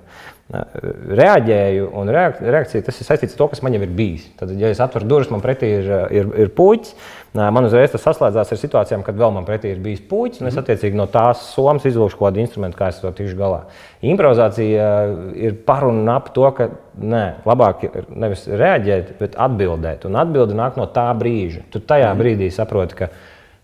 Reaģēju 0.51 1.86
un 1.95 2.09
reakcija 2.12 2.83
tas 2.83 2.98
ir 3.00 3.07
saistīts 3.07 3.38
ar 3.38 3.39
to, 3.39 3.45
kas 3.53 3.62
man 3.63 3.75
jau 3.75 3.80
ir 3.86 3.94
bijis. 3.95 4.25
Tad, 4.36 4.50
ja 4.59 4.68
es 4.74 4.81
atveru 4.83 5.07
durvis, 5.07 5.30
man 5.31 5.44
pretī 5.44 5.69
ir, 5.77 5.88
ir, 6.12 6.27
ir 6.44 6.51
puķis, 6.57 6.92
man 7.39 7.69
uzreiz 7.69 7.94
tas 7.94 8.03
saslēdzās 8.03 8.51
ar 8.51 8.59
situācijām, 8.59 9.06
kad 9.07 9.15
vēl 9.15 9.31
man 9.38 9.48
pretī 9.48 9.71
ir 9.71 9.80
bijis 9.83 10.03
puķis, 10.09 10.42
un 10.44 10.50
es 10.50 10.57
mhm. 10.57 10.65
attiecīgi 10.65 11.00
no 11.00 11.07
tās 11.13 11.45
somas 11.53 11.88
izvilkšu 11.88 12.19
kaut 12.19 12.33
kādu 12.33 12.44
instrumentu, 12.44 12.81
kā 12.81 12.92
es 12.92 13.00
to 13.00 13.13
tikšu 13.15 13.39
galā. 13.39 13.63
Improvizācija 14.03 14.92
ir 15.39 15.56
par 15.68 15.88
un 15.88 16.03
ap 16.12 16.33
to, 16.36 16.48
ka 16.57 16.68
nē, 17.00 17.25
labāk 17.48 17.88
ir 17.88 18.12
nevis 18.12 18.44
reaģēt, 18.51 19.15
bet 19.24 19.39
atbildēt. 19.39 20.03
Un 20.09 20.19
atbilde 20.19 20.57
nāk 20.57 20.75
no 20.75 20.89
tā 20.92 21.07
brīža. 21.15 21.63
Tu 21.71 21.80
tajā 21.80 22.12
mhm. 22.12 22.25
brīdī 22.25 22.51
saproti, 22.51 23.03
ka 23.03 23.13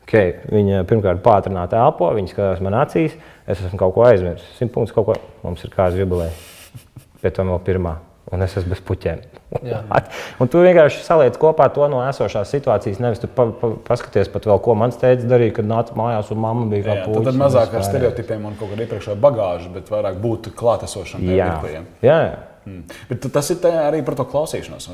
Okay, 0.07 0.37
viņa 0.47 0.85
pirmkārt 0.87 1.19
pātrināti 1.19 1.75
elpo, 1.75 2.13
viņa 2.15 2.31
skatās 2.31 2.63
man 2.63 2.79
acīs, 2.79 3.19
es 3.43 3.59
esmu 3.59 3.75
kaut 3.81 3.97
ko 3.97 4.07
aizmirsis. 4.07 4.53
Simt 4.55 4.71
punktus 4.71 4.95
kaut 4.95 5.09
ko 5.09 5.19
mums 5.43 5.67
ir 5.67 5.75
kāds 5.75 5.99
jubileja. 5.99 6.31
Pēc 7.23 7.39
tam 7.39 7.53
vēl 7.53 7.63
pirmā. 7.65 7.97
Un 8.27 8.43
es 8.43 8.57
esmu 8.59 8.73
bez 8.73 8.81
puķiem. 8.83 9.21
un 10.43 10.49
tu 10.51 10.59
vienkārši 10.59 10.99
saliec 11.05 11.37
kopā 11.39 11.69
to 11.71 11.85
no 11.87 12.01
esošās 12.03 12.51
situācijas. 12.51 12.99
Nevis 13.03 13.21
tu 13.23 13.29
pa, 13.31 13.45
pa, 13.55 13.69
paskaties 13.87 14.27
pat 14.33 14.49
vēl, 14.49 14.59
ko 14.65 14.75
mans 14.75 14.99
teica 14.99 15.29
darīja, 15.31 15.55
kad 15.61 15.69
nāca 15.69 15.95
mājās 15.95 16.33
un 16.35 16.41
mamma 16.43 16.67
bija 16.73 16.89
kā 16.89 16.97
puķis. 17.05 17.29
Tad 17.29 17.39
mazāk 17.39 17.77
ar 17.79 17.87
stereotipiem 17.87 18.49
un 18.49 18.59
kaut 18.59 18.73
kādu 18.73 18.83
iepriekšējo 18.83 19.15
bagāžu, 19.23 19.71
bet 19.77 19.93
vairāk 19.93 20.19
būt 20.23 20.51
klātesošam. 20.59 21.23
Jā. 21.23 21.53
jā, 22.03 22.19
jā. 22.27 22.37
Mm. 22.67 22.83
Bet 23.07 23.29
tas 23.31 23.47
ir 23.53 23.63
arī 23.71 24.03
par 24.03 24.17
to 24.19 24.27
klausīšanos. 24.27 24.89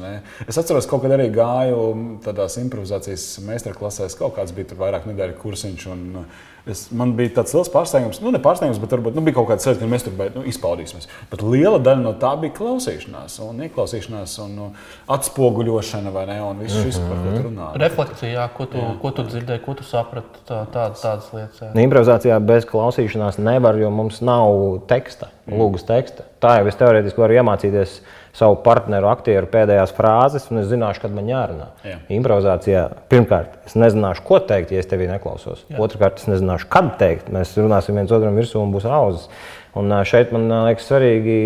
Es 0.46 0.60
atceros, 0.62 0.86
ka 0.86 0.94
kaut 0.94 1.08
kad 1.08 1.16
arī 1.16 1.32
gāju 1.34 1.88
tādās 2.22 2.60
improvizācijas 2.62 3.26
meistarklasēs, 3.48 4.14
kaut 4.20 4.38
kāds 4.38 4.54
bija 4.54 4.70
tur 4.70 4.84
vairāk 4.86 5.10
nedēļu 5.10 5.40
kursiņš. 5.42 5.88
Un, 5.90 6.04
uh, 6.22 6.53
Es, 6.64 6.86
man 6.96 7.12
bija 7.18 7.34
tāds 7.42 7.52
liels 7.52 7.68
pārsteigums, 7.68 8.22
nu, 8.24 8.32
ne 8.32 8.40
pārsteigums, 8.40 8.78
bet 8.80 8.94
varbūt 8.96 9.18
nu, 9.18 9.22
bija 9.26 9.36
kaut 9.36 9.50
kāda 9.50 9.66
sajūta, 9.66 9.82
ka 9.82 9.88
mēs 9.92 10.06
tur 10.06 10.14
bet, 10.16 10.32
nu, 10.38 10.46
izpaudīsimies. 10.48 11.10
Bet 11.28 11.42
liela 11.44 11.82
daļa 11.84 12.00
no 12.06 12.14
tā 12.22 12.30
bija 12.40 12.56
klausīšanās, 12.56 13.36
un 13.44 13.60
ieklausīšanās, 13.66 14.36
un 14.46 14.54
nu, 14.56 14.68
atspoguļošana, 15.12 16.14
vai 16.16 16.24
ne? 16.32 16.38
Un 16.46 16.64
viss 16.64 16.80
šis, 16.80 17.02
par 17.04 17.20
ko 17.20 17.26
tu 17.26 17.34
mhm. 17.34 17.44
runā. 17.50 17.68
Refleksijā, 17.84 18.48
ko 18.56 18.70
tu, 18.72 18.80
jā. 18.80 18.94
ko 19.04 19.12
tu 19.18 19.28
dzirdēji, 19.28 19.64
ko 19.66 19.76
tu 19.82 19.88
saprati, 19.90 20.46
tā, 20.48 20.62
tā, 20.72 20.88
tādas 21.02 21.28
lietas. 21.36 21.60
Jā. 21.66 21.74
Improvizācijā 21.84 22.40
bez 22.48 22.70
klausīšanās 22.72 23.44
nevar, 23.44 23.84
jo 23.84 23.92
mums 23.92 24.24
nav 24.24 24.56
teksta, 24.88 25.34
mm. 25.44 25.60
lūgas 25.60 25.84
teksta. 25.92 26.30
Tā 26.40 26.62
jau 26.62 26.72
es 26.72 26.80
teorētiski 26.80 27.26
varu 27.26 27.42
iemācīties 27.42 28.00
savu 28.34 28.58
partneru, 28.66 29.08
aktieru 29.12 29.48
pēdējās 29.52 29.94
frāzes, 29.94 30.48
un 30.50 30.64
es 30.64 30.70
zināšu, 30.72 31.04
kad 31.04 31.14
man 31.14 31.28
jārunā. 31.30 31.68
Jā. 31.86 32.00
Improvizācijā 32.16 32.86
pirmkārt, 33.12 33.60
es 33.70 33.76
nezināšu, 33.78 34.24
ko 34.26 34.40
teikt, 34.50 34.74
ja 34.74 34.82
es 34.82 34.90
tevi 34.90 35.06
neklausos. 35.10 35.62
Jā. 35.70 35.78
Otrakārt, 35.86 36.24
es 36.24 36.30
nezināšu, 36.32 36.70
kad 36.74 36.96
teikt. 37.02 37.30
Mēs 37.34 37.54
runāsim 37.60 38.00
viens 38.00 38.14
otram 38.16 38.40
virsū 38.40 38.58
un 38.64 38.74
būs 38.74 38.90
auzas. 38.90 39.30
Un 39.78 39.94
šeit 40.10 40.34
man 40.34 40.50
liekas 40.50 40.90
svarīgi 40.90 41.38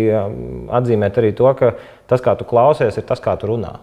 atzīmēt 0.80 1.20
arī 1.20 1.34
to, 1.36 1.48
ka 1.60 1.74
tas, 2.08 2.24
kā 2.24 2.34
tu 2.40 2.48
klausies, 2.48 2.96
ir 2.96 3.06
tas, 3.08 3.20
kā 3.24 3.36
tu 3.40 3.52
runā. 3.52 3.76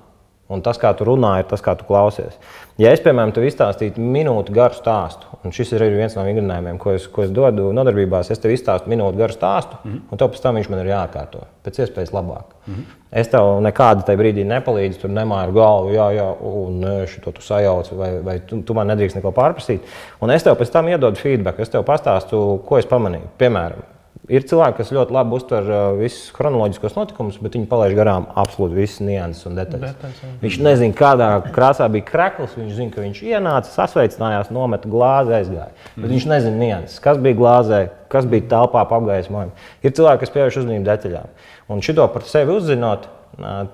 Un 0.46 0.62
tas, 0.62 0.78
kā 0.78 0.92
tu 0.94 1.08
runā, 1.08 1.40
ir 1.42 1.48
tas, 1.50 1.62
kā 1.66 1.74
tu 1.74 1.88
klausies. 1.88 2.36
Ja 2.78 2.92
es, 2.94 3.00
piemēram, 3.02 3.32
tev 3.34 3.48
izstāstītu 3.48 4.04
minūti 4.04 4.54
garu 4.54 4.78
stāstu, 4.78 5.26
un 5.42 5.54
šis 5.56 5.72
ir 5.74 5.86
viens 5.96 6.14
no 6.14 6.22
vingrinājumiem, 6.28 6.78
ko 6.82 6.94
es, 6.94 7.08
ko 7.10 7.24
es 7.24 7.32
dodu 7.34 7.72
nodarbībās, 7.74 8.30
es 8.30 8.44
tev 8.44 8.54
izstāstu 8.54 8.92
minūti 8.92 9.18
garu 9.18 9.34
stāstu, 9.34 9.80
mm 9.82 9.92
-hmm. 9.92 10.04
un 10.12 10.22
tev 10.22 10.30
pēc 10.30 10.44
tam 10.44 10.60
viņš 10.60 10.70
man 10.70 10.84
ir 10.84 10.92
jāatkārto 10.92 11.42
pēc 11.66 11.80
iespējas 11.82 12.14
labāk. 12.14 12.54
Mm 12.68 12.74
-hmm. 12.74 13.02
Es 13.12 13.28
tev 13.28 13.62
nekādi 13.64 14.06
tajā 14.06 14.20
brīdī 14.20 14.46
nepalīdzu, 14.46 15.02
tur 15.02 15.10
nemāju 15.10 15.52
galvu, 15.52 15.90
jā, 15.96 16.08
jā, 16.20 16.30
un 16.42 16.86
šo 17.08 17.32
tu 17.32 17.42
sajauc, 17.42 17.92
vai, 17.92 18.20
vai 18.22 18.40
tu, 18.40 18.62
tu 18.62 18.74
man 18.74 18.88
nedrīkst 18.88 19.16
neko 19.16 19.32
pārprasīt. 19.32 19.80
Un 20.22 20.32
es 20.32 20.44
tev 20.44 20.56
pēc 20.56 20.72
tam 20.72 20.88
iedodu 20.88 21.16
feedback, 21.16 21.60
es 21.60 21.70
tev 21.70 21.84
pastāstu, 21.84 22.60
ko 22.66 22.78
es 22.78 22.86
pamanīju. 22.86 23.28
Piemēram, 23.38 23.95
Ir 24.32 24.46
cilvēki, 24.50 24.80
kas 24.80 24.90
ļoti 24.96 25.14
labi 25.14 25.36
uztver 25.38 25.68
uh, 25.70 25.82
visus 26.00 26.32
chronoloģiskos 26.34 26.96
notikumus, 26.98 27.36
bet 27.44 27.58
viņi 27.58 27.68
palaiž 27.70 27.94
garām 27.98 28.24
absolūti 28.42 28.78
visas 28.80 29.04
nianses 29.06 29.46
un 29.46 29.60
detaļas. 29.60 29.92
detaļas 29.92 30.22
jā. 30.24 30.30
viņš 30.42 30.58
nezina, 30.66 30.96
kādā 30.98 31.28
krāsā 31.54 31.86
bija 31.94 32.08
krekls. 32.08 32.56
Viņš 32.58 32.72
zina, 32.80 32.94
ka 32.96 33.04
viņš 33.04 33.20
ienāca, 33.28 33.70
sasveicinājās, 33.76 34.50
nometa 34.56 34.90
glāzi, 34.90 35.36
aizgāja. 35.38 35.70
Mm. 35.70 36.00
Bet 36.00 36.16
viņš 36.16 36.26
nezina 36.32 36.62
nianses, 36.64 36.98
kas 37.04 37.22
bija 37.22 37.38
glāzē, 37.38 37.82
kas 38.16 38.26
bija 38.32 38.48
telpā 38.56 38.82
apgaismojumā. 38.88 39.68
Ir 39.86 39.94
cilvēki, 40.00 40.24
kas 40.24 40.34
pievērš 40.34 40.60
uzmanību 40.64 40.90
detaļām. 40.90 41.38
Un 41.76 41.86
šito 41.86 42.10
par 42.16 42.26
sevi 42.26 42.56
uzzinot, 42.56 43.06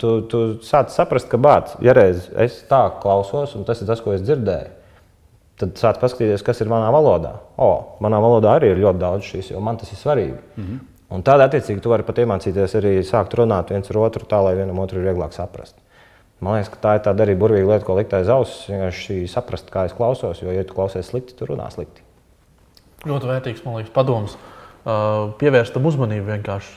tu, 0.04 0.18
tu 0.28 0.44
sāc 0.68 0.92
saprast, 0.92 1.32
ka 1.32 1.40
bāc, 1.40 1.78
ja 1.86 1.96
reiz 1.96 2.28
es 2.36 2.60
tā 2.68 2.84
klausos, 3.00 3.56
un 3.56 3.64
tas 3.68 3.80
ir 3.80 3.88
tas, 3.88 4.04
ko 4.04 4.18
es 4.18 4.26
dzirdēju 4.26 4.81
Tad 5.62 5.78
sāc 5.78 6.00
paskatīties, 6.02 6.42
kas 6.46 6.64
ir 6.64 6.70
manā 6.72 6.88
valodā. 6.94 7.36
O, 7.62 7.98
manā 8.02 8.18
valodā 8.24 8.56
arī 8.58 8.72
ir 8.72 8.82
ļoti 8.82 9.02
daudz 9.02 9.28
šīs, 9.28 9.52
jo 9.54 9.62
man 9.62 9.78
tas 9.78 9.92
ir 9.94 10.00
svarīgi. 10.00 10.40
Mm 10.56 10.64
-hmm. 10.64 10.80
Un 11.12 11.24
tādā 11.28 11.46
attiecīgi 11.50 11.84
tu 11.84 11.92
vari 11.92 12.06
pat 12.08 12.18
iemācīties 12.24 12.76
arī 12.80 12.94
sākt 13.04 13.36
runāt 13.36 13.70
viens 13.70 13.90
ar 13.92 13.98
otru 13.98 14.26
tā, 14.26 14.40
lai 14.44 14.56
vienam 14.56 14.80
otru 14.80 15.00
ir 15.00 15.10
vieglāk 15.10 15.34
saprast. 15.36 15.76
Man 16.40 16.56
liekas, 16.56 16.70
ka 16.70 16.78
tā 16.82 16.96
ir 16.96 17.04
tāda 17.06 17.26
arī 17.26 17.36
burvīga 17.38 17.68
lieta, 17.68 17.86
ko 17.86 17.96
likt 17.96 18.14
aiz 18.14 18.30
auss. 18.30 18.70
Vienkārši 18.70 19.28
saprast, 19.28 19.70
kā 19.70 19.86
es 19.86 19.94
klausos, 19.94 20.42
jo, 20.42 20.52
ja 20.52 20.64
tu 20.64 20.74
klausies 20.74 21.10
slikti, 21.12 21.36
tu 21.36 21.46
runā 21.46 21.70
slikti. 21.72 22.02
Ļoti 23.06 23.28
vērtīgs, 23.28 23.66
man 23.66 23.76
liekas, 23.76 23.94
padoms. 23.94 24.38
Pievērst 25.38 25.74
tam 25.74 25.86
uzmanību 25.86 26.26
vienkārši, 26.26 26.72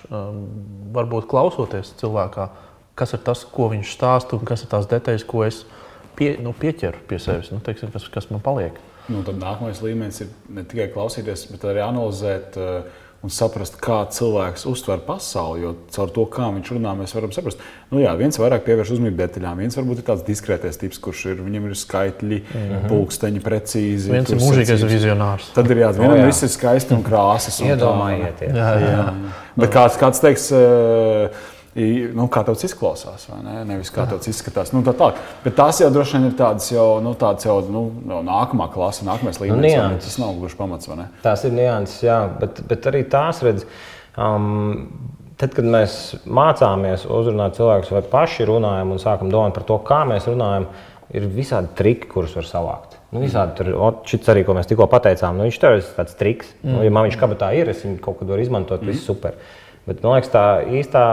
varbūt 0.92 1.26
klausoties 1.26 1.94
cilvēkā, 1.96 2.48
kas 2.94 3.12
ir 3.12 3.18
tas, 3.24 3.44
ko 3.44 3.68
viņš 3.68 3.96
stāsta 3.96 4.36
un 4.36 4.44
kas 4.44 4.62
ir 4.62 4.68
tās 4.68 4.86
detaļas, 4.86 5.24
ko 5.24 5.44
es 5.44 5.54
esmu 5.54 5.83
pie, 6.18 6.34
nu, 6.42 6.54
pieķeru 6.56 7.04
pie 7.08 7.20
sevis, 7.22 7.52
nu, 7.54 7.60
teiksim, 7.64 7.92
kas, 7.94 8.08
kas 8.12 8.30
man 8.32 8.42
paliek. 8.44 8.78
Nu, 9.08 9.20
tad 9.26 9.36
nākamais 9.36 9.82
līmenis 9.84 10.22
ir 10.24 10.30
ne 10.56 10.64
tikai 10.64 10.88
klausīties, 10.94 11.48
bet 11.52 11.66
arī 11.68 11.84
analizēt. 11.84 12.60
Uh, 12.60 13.02
un 13.24 13.32
saprast, 13.32 13.78
kā 13.80 14.02
cilvēks 14.12 14.66
uztver 14.68 15.00
pasauli. 15.06 15.62
Jo 15.64 15.70
caur 15.94 16.10
to, 16.12 16.26
kā 16.32 16.50
viņš 16.52 16.72
runā, 16.76 16.92
mēs 16.98 17.14
varam 17.16 17.32
saprast, 17.32 17.62
nu, 17.92 18.02
jā, 18.02 18.12
viens 18.20 18.36
vairāk 18.40 18.66
pievērš 18.66 18.94
uzmanību 18.96 19.16
detaļām, 19.22 19.62
viens 19.64 19.78
varbūt 19.78 20.02
ir 20.02 20.06
tāds 20.10 20.26
diskrētais 20.26 20.78
tips, 20.80 21.00
kurš 21.04 21.24
ir, 21.32 21.40
viņam 21.46 21.70
ir 21.70 21.78
skaitļi, 21.80 22.40
mm 22.42 22.66
-hmm. 22.66 22.84
pulksteņi 22.92 23.42
precīzi. 23.44 24.12
Viens 24.12 24.34
ir 24.34 24.42
mūžīgais 24.42 24.84
vizionārs. 24.90 25.48
Tad 25.56 25.72
ir 25.72 25.82
jā, 25.86 25.90
vienam 25.96 26.20
jā. 26.20 26.28
viss 26.28 26.44
ir 26.44 26.52
skaisti 26.52 26.96
un 26.96 27.04
krāsas. 27.06 27.62
Un 27.64 27.72
Iedomājieties. 27.72 28.52
Jā, 28.52 28.70
jā. 28.82 28.92
jā. 28.92 29.08
Bet 29.56 29.72
kāds, 29.72 29.96
kāds 29.96 30.20
teiks, 30.20 30.50
uh, 30.52 31.53
nu, 31.74 32.26
kā 32.30 32.44
tas 32.46 32.62
izklausās, 32.68 33.26
vai 33.30 33.40
ne? 33.42 33.54
Nevis 33.66 33.90
kā 33.94 34.04
tas 34.06 34.28
izskatās. 34.30 34.70
Nu, 34.74 34.84
tā 34.86 34.94
tālāk. 34.94 35.18
Bet 35.42 35.56
tās 35.58 35.80
jau 35.82 35.90
droši 35.94 36.18
vien 36.18 36.28
ir 36.28 36.36
tādas 36.38 36.68
jau, 36.70 36.86
nu, 37.02 37.16
tādas 37.18 37.48
jau 37.48 37.56
nu, 37.66 37.88
nākamā 38.26 38.68
klase, 38.74 39.02
nākamais 39.06 39.40
nu, 39.40 39.48
līmenis. 39.48 39.74
Nu, 39.96 39.98
tas 40.04 40.20
nav 40.22 40.36
gluži 40.38 40.58
pamats, 40.60 40.90
vai 40.90 41.00
ne? 41.02 41.08
Tās 41.24 41.42
ir 41.48 41.56
nianses, 41.56 41.98
jā, 42.06 42.20
bet, 42.38 42.62
bet 42.70 42.86
arī 42.92 43.02
tās 43.10 43.42
redz. 43.46 43.66
Um, 44.14 45.10
Tad, 45.34 45.50
kad 45.50 45.66
mēs 45.66 45.94
mācāmies 46.30 47.08
uzrunāt 47.10 47.56
cilvēkus, 47.56 47.88
vai 47.90 48.04
paši 48.06 48.44
runājam 48.46 48.92
un 48.94 49.00
sākam 49.02 49.32
domāt 49.32 49.56
par 49.56 49.64
to, 49.66 49.80
kā 49.82 50.04
mēs 50.06 50.28
runājam, 50.30 50.68
ir 51.10 51.26
visādi 51.26 51.72
triki, 51.74 52.06
kurus 52.12 52.36
var 52.38 52.46
savākt. 52.46 52.94
Nu, 53.10 53.18
visādi 53.18 53.58
tur, 53.58 53.72
šis 54.06 54.30
arī, 54.30 54.44
ko 54.46 54.54
mēs 54.54 54.70
tikko 54.70 54.86
pateicām, 54.92 55.34
nu, 55.34 55.48
viņš 55.48 55.58
tur 55.58 55.74
ir 55.80 55.90
tāds 55.96 56.14
triks. 56.20 56.54
Mm. 56.62 56.76
Nu, 56.76 56.84
ja 56.86 56.94
man 56.94 57.08
viņš 57.08 57.18
kabatā 57.18 57.50
ir, 57.58 57.72
es 57.74 57.82
viņu 57.82 57.98
kaut 58.06 58.20
kad 58.20 58.30
varu 58.30 58.46
izmantot, 58.46 58.86
mm. 58.86 58.94
viss 58.94 59.10
super. 59.10 59.34
Uh, 59.34 59.63
Bet 59.84 60.00
man 60.00 60.16
liekas, 60.16 60.30
tā 60.32 60.44
īstā 60.80 61.04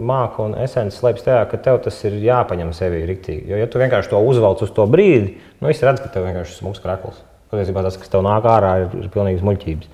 māksla 0.00 0.46
un 0.46 0.54
esence 0.64 0.96
slēpjas 0.96 1.26
tajā, 1.26 1.40
ka 1.50 1.58
tev 1.66 1.80
tas 1.84 1.98
ir 2.08 2.16
jāpaņem 2.24 2.70
sevī 2.76 3.02
rīktīgi. 3.10 3.50
Jo, 3.50 3.58
ja 3.60 3.66
tu 3.68 3.82
vienkārši 3.82 4.14
to 4.14 4.20
uzvelc 4.24 4.62
uz 4.64 4.72
to 4.72 4.86
brīdi, 4.88 5.34
nu, 5.60 5.68
es 5.68 5.82
redzu, 5.84 6.06
ka 6.06 6.14
tev 6.14 6.24
vienkārši 6.24 6.54
ir 6.54 6.62
smūgs 6.62 6.80
krakls. 6.84 7.20
Patiesībā 7.52 7.84
tas, 7.84 7.98
kas 8.00 8.12
tev 8.12 8.24
nāk 8.24 8.48
ārā, 8.48 8.72
ir, 8.86 8.96
ir 9.02 9.12
pilnīgs 9.12 9.44
muļķības. 9.44 9.92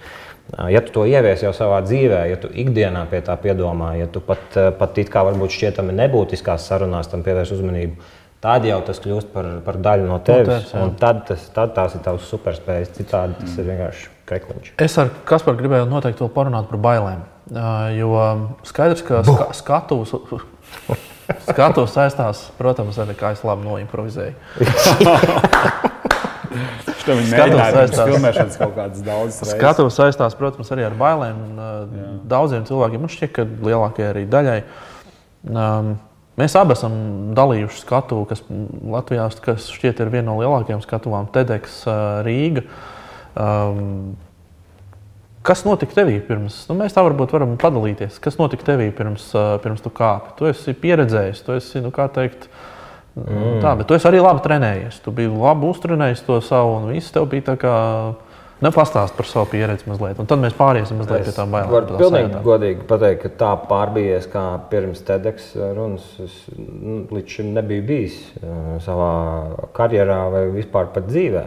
Ja 0.70 0.82
tu 0.84 0.92
to 0.94 1.06
ievies 1.08 1.42
jau 1.42 1.50
savā 1.56 1.80
dzīvē, 1.82 2.20
ja 2.30 2.38
tu 2.38 2.50
ikdienā 2.52 3.06
pie 3.10 3.22
tā 3.24 3.34
piedomā, 3.40 3.94
ja 3.98 4.06
tu 4.12 4.22
pat, 4.22 4.58
pat 4.78 5.00
it 5.00 5.10
kā 5.10 5.24
varbūt 5.26 5.56
šķietami 5.56 5.94
nebūtiskās 5.98 6.68
sarunās 6.68 7.08
tam 7.10 7.24
pievērš 7.26 7.54
uzmanību, 7.56 8.10
tad 8.44 8.66
jau 8.68 8.78
tas 8.84 9.00
kļūst 9.02 9.32
par, 9.34 9.48
par 9.64 9.80
daļu 9.82 10.06
no 10.06 10.20
tevis. 10.22 10.70
No 10.76 10.90
tevis 10.92 10.98
tad, 11.00 11.22
tas, 11.30 11.46
tad 11.56 11.74
tās 11.74 11.96
ir 11.96 12.04
tavas 12.04 12.28
superspējas. 12.30 12.92
Citādi 12.98 13.40
tas 13.40 13.50
mm. 13.50 13.60
ir 13.62 13.70
vienkārši 13.72 14.10
krekliņš. 14.28 14.74
Es 14.84 14.98
ar 15.00 15.14
Kasparu 15.26 15.58
gribēju 15.62 15.88
noteikti 15.88 16.26
vēl 16.26 16.34
parunāt 16.36 16.68
par 16.70 16.82
bailēm. 16.84 17.24
Jo 17.52 18.10
skaidrs, 18.64 19.02
ka 19.04 19.20
ska, 19.26 19.50
skatuves, 19.52 20.14
skatuves 21.44 21.92
saistās, 21.92 22.46
protams, 22.56 22.96
ar 22.96 23.10
to, 23.10 23.16
kā 23.20 23.34
es 23.36 23.44
labi 23.44 23.66
noimprovizēju. 23.68 24.32
Skatuves 29.50 29.98
saistās, 29.98 30.36
protams, 30.38 30.72
arī 30.72 30.86
ar 30.88 30.96
bailēm. 30.96 31.44
Jā. 31.58 32.08
Daudziem 32.32 32.64
cilvēkiem, 32.68 33.04
man 33.04 33.12
šķiet, 33.12 33.32
ka 33.36 33.44
lielākajai 33.44 34.10
arī 34.14 34.24
daļai. 34.32 34.58
Um, 35.44 35.94
mēs 36.40 36.56
abi 36.56 36.72
esam 36.76 36.94
dalījuši 37.36 37.82
skatu, 37.82 38.22
kas 38.30 38.44
Latvijā 38.48 39.28
kas 39.44 39.68
šķiet 39.74 40.00
ir 40.00 40.12
viena 40.14 40.30
no 40.30 40.38
lielākajām 40.40 40.80
skatuvām, 40.84 41.28
TEDx 41.34 41.82
Rīga. 42.24 42.64
Um, 43.34 44.14
Kas 45.44 45.60
notika 45.66 45.92
tevī 45.98 46.16
pirms? 46.24 46.62
Nu, 46.70 46.74
mēs 46.78 46.94
tā 46.96 47.02
varbūt 47.04 47.34
varam 47.34 47.58
padalīties. 47.60 48.16
Kas 48.24 48.38
notika 48.40 48.64
tevī 48.64 48.86
pirms, 48.96 49.26
pirms 49.60 49.82
tu 49.84 49.90
kāpi? 49.92 50.32
Tu 50.38 50.48
esi 50.48 50.72
pieredzējis, 50.80 51.42
tu 51.44 51.52
esi, 51.52 51.82
nu, 51.84 51.90
kā 51.92 52.06
teikt, 52.12 52.46
mm. 53.20 53.58
tā, 53.60 53.74
bet 53.76 53.90
tu 53.90 53.96
esi 53.96 54.08
arī 54.08 54.22
labi 54.24 54.40
trenējies. 54.46 55.02
Tu 55.04 55.12
biji 55.18 55.34
labi 55.34 55.68
uztrenējis 55.68 56.24
to 56.24 56.38
savu, 56.46 56.78
un 56.78 56.94
viss 56.94 57.12
tev 57.12 57.28
bija 57.32 57.50
tā 57.52 57.58
kā. 57.60 57.74
Nepastāst 58.64 59.16
par 59.18 59.26
savu 59.28 59.48
pieredzi 59.50 59.84
mazliet, 59.90 60.16
un 60.22 60.28
tad 60.30 60.40
mēs 60.40 60.54
pāriesim 60.56 60.96
mazliet 60.96 61.26
es 61.26 61.26
pie 61.26 61.36
tām 61.36 61.50
bailēm. 61.52 61.72
Varu 61.74 61.96
pilnīgi 61.98 62.28
sajūtām. 62.30 62.44
godīgi 62.46 62.86
pateikt, 62.88 63.24
ka 63.24 63.30
tā 63.42 63.50
pārbījies 63.68 64.28
kā 64.32 64.44
pirms 64.70 65.02
TEDx 65.04 65.50
runas. 65.74 66.06
Es 66.22 66.38
nu, 66.54 67.02
līdz 67.10 67.34
šim 67.34 67.50
nebiju 67.58 67.84
bijis 67.90 68.16
uh, 68.38 68.78
savā 68.86 69.10
karjerā 69.76 70.20
vai 70.32 70.44
vispār 70.54 70.88
pat 70.94 71.10
dzīvē. 71.10 71.44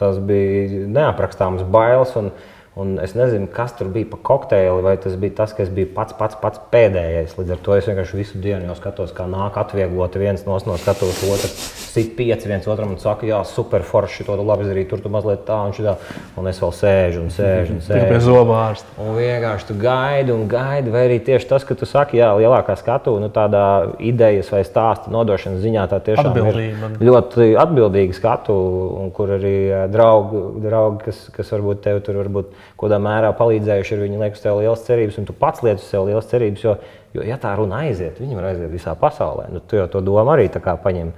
Tas 0.00 0.22
bija 0.30 0.86
neaprakstāms 0.96 1.66
bailes. 1.74 2.14
Un, 2.22 2.30
uh, 2.30 2.55
Un 2.76 2.98
es 3.00 3.14
nezinu, 3.16 3.46
kas 3.48 3.72
tur 3.72 3.88
bija 3.88 4.10
pa 4.10 4.18
kokteili, 4.20 4.82
vai 4.84 4.98
tas 5.00 5.14
bija 5.16 5.32
tas, 5.38 5.54
ka 5.56 5.64
es 5.64 5.70
biju 5.72 5.94
pats, 5.96 6.12
pats, 6.18 6.36
pats 6.42 6.60
pēdējais. 6.74 7.32
Līdz 7.38 7.54
ar 7.54 7.64
to 7.64 7.78
es 7.78 7.88
vienkārši 7.88 8.20
visu 8.20 8.40
dienu 8.44 8.76
skatos, 8.76 9.16
kā 9.16 9.24
nāk 9.32 9.56
atvieglot 9.56 10.18
viens 10.20 10.44
no 10.44 10.58
skatos, 10.60 11.22
otrs 11.24 11.56
sit 11.96 12.12
pieci 12.16 12.50
viens 12.50 12.66
otram 12.68 12.92
un 12.92 12.98
saka, 13.00 13.24
jā, 13.24 13.38
super 13.48 13.80
forši, 13.86 14.26
to 14.26 14.36
labi 14.36 14.66
izdarīt, 14.66 14.90
tur 14.90 15.00
tu 15.00 15.08
mazliet 15.12 15.46
tā 15.48 15.56
un 15.64 15.72
šitā. 15.72 15.94
Un 16.36 16.50
es 16.50 16.60
vēl 16.60 16.74
sēžu 16.76 17.22
un 17.24 17.32
sēžu 17.32 17.78
un 17.78 17.80
sēžu. 17.86 18.10
Pie 18.10 18.18
zobārsta. 18.26 18.92
Un 19.00 19.16
vienkārši 19.16 19.70
tu 19.70 19.78
gaidi 19.80 20.34
un 20.34 20.44
gaidi, 20.50 20.92
vai 20.92 21.06
arī 21.08 21.16
tieši 21.24 21.48
tas, 21.48 21.64
ka 21.64 21.78
tu 21.78 21.88
saki, 21.88 22.20
jā, 22.20 22.28
lielākā 22.36 22.76
skatu, 22.76 23.16
nu 23.22 23.30
tādā 23.32 23.64
idejas 24.04 24.52
vai 24.52 24.60
stāsta 24.68 25.12
nodošanas 25.14 25.64
ziņā 25.64 25.86
tā 25.94 26.02
tiešām 26.10 26.28
Atbildība. 26.34 26.92
ir 26.92 27.08
ļoti 27.08 27.48
atbildīga 27.64 28.20
skatu, 28.20 28.60
un 29.00 29.10
kur 29.16 29.32
arī 29.38 29.56
draugi, 29.92 30.44
draugi 30.66 31.08
kas, 31.08 31.24
kas 31.32 31.56
varbūt 31.56 31.84
tev 31.88 32.04
tur 32.04 32.20
varbūt 32.20 32.52
kādā 32.80 32.98
mērā 33.02 33.32
palīdzējuši, 33.36 33.94
ir 33.94 34.04
viņi 34.04 34.20
liek 34.20 34.36
uz 34.36 34.42
tevi 34.44 34.64
lielas 34.64 34.84
cerības, 34.86 35.18
un 35.20 35.26
tu 35.28 35.34
pats 35.36 35.64
liec 35.64 35.80
uz 35.80 35.88
sevi 35.88 36.10
lielas 36.10 36.28
cerības. 36.30 36.64
Jo, 36.64 36.76
jo, 37.16 37.24
ja 37.24 37.38
tā 37.40 37.54
runa 37.56 37.82
aiziet, 37.86 38.20
viņi 38.20 38.38
var 38.38 38.50
aiziet 38.50 38.72
visā 38.72 38.94
pasaulē. 39.00 39.48
Nu, 39.52 39.62
tu 39.64 39.80
jau 39.80 39.88
to 39.92 40.02
domu 40.04 40.34
arī 40.34 40.48
paņem 40.52 41.12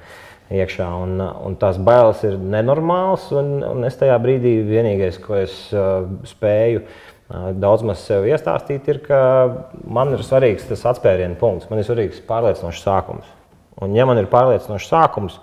iekšā. 0.55 0.87
Un, 1.03 1.19
un 1.21 1.59
tās 1.61 1.81
bailes 1.83 2.23
ir 2.29 2.39
nenormālas. 2.39 3.29
Un, 3.37 3.59
un 3.67 3.89
es 3.89 3.99
tajā 4.01 4.17
brīdī 4.23 4.59
vienīgais, 4.69 5.21
ko 5.25 5.37
es 5.43 5.57
uh, 5.75 6.07
spēju 6.29 6.85
uh, 6.85 7.51
daudz 7.59 7.85
maz 7.87 8.05
sev 8.07 8.29
iestāstīt, 8.31 8.89
ir, 8.89 9.03
ka 9.05 9.21
man 9.85 10.15
ir 10.15 10.25
svarīgs 10.25 10.69
tas 10.71 10.87
atspērienu 10.95 11.39
punkts. 11.41 11.69
Man 11.71 11.83
ir 11.83 11.89
svarīgs 11.89 12.23
pārliecinošs 12.29 12.87
sākums. 12.87 13.29
Un, 13.83 13.95
ja 13.99 14.07
man 14.09 14.19
ir 14.19 14.31
pārliecinošs 14.31 14.89
sākums, 14.91 15.39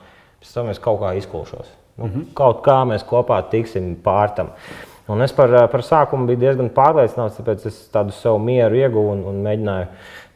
tam 0.53 0.69
es 0.71 0.81
kaut 0.81 1.01
kā 1.01 1.15
izkulšos. 1.17 1.69
Nu, 1.95 2.05
mm 2.05 2.11
-hmm. 2.11 2.33
Kaut 2.33 2.65
kā 2.65 2.81
mēs 2.83 3.05
kopā 3.07 3.41
tiksim 3.49 3.95
pār 4.03 4.35
tam. 4.35 4.47
Uh, 4.47 4.94
Un 5.07 5.21
es 5.21 5.33
par, 5.37 5.51
par 5.69 5.83
sākumu 5.85 6.25
biju 6.29 6.41
diezgan 6.41 6.71
pārliecināts, 6.73 7.37
tāpēc 7.37 7.67
es 7.69 7.81
tādu 7.93 8.13
savu 8.15 8.39
mieru 8.41 8.79
ieguvu 8.79 9.11
un, 9.13 9.25
un 9.29 9.43
mēģināju 9.45 9.89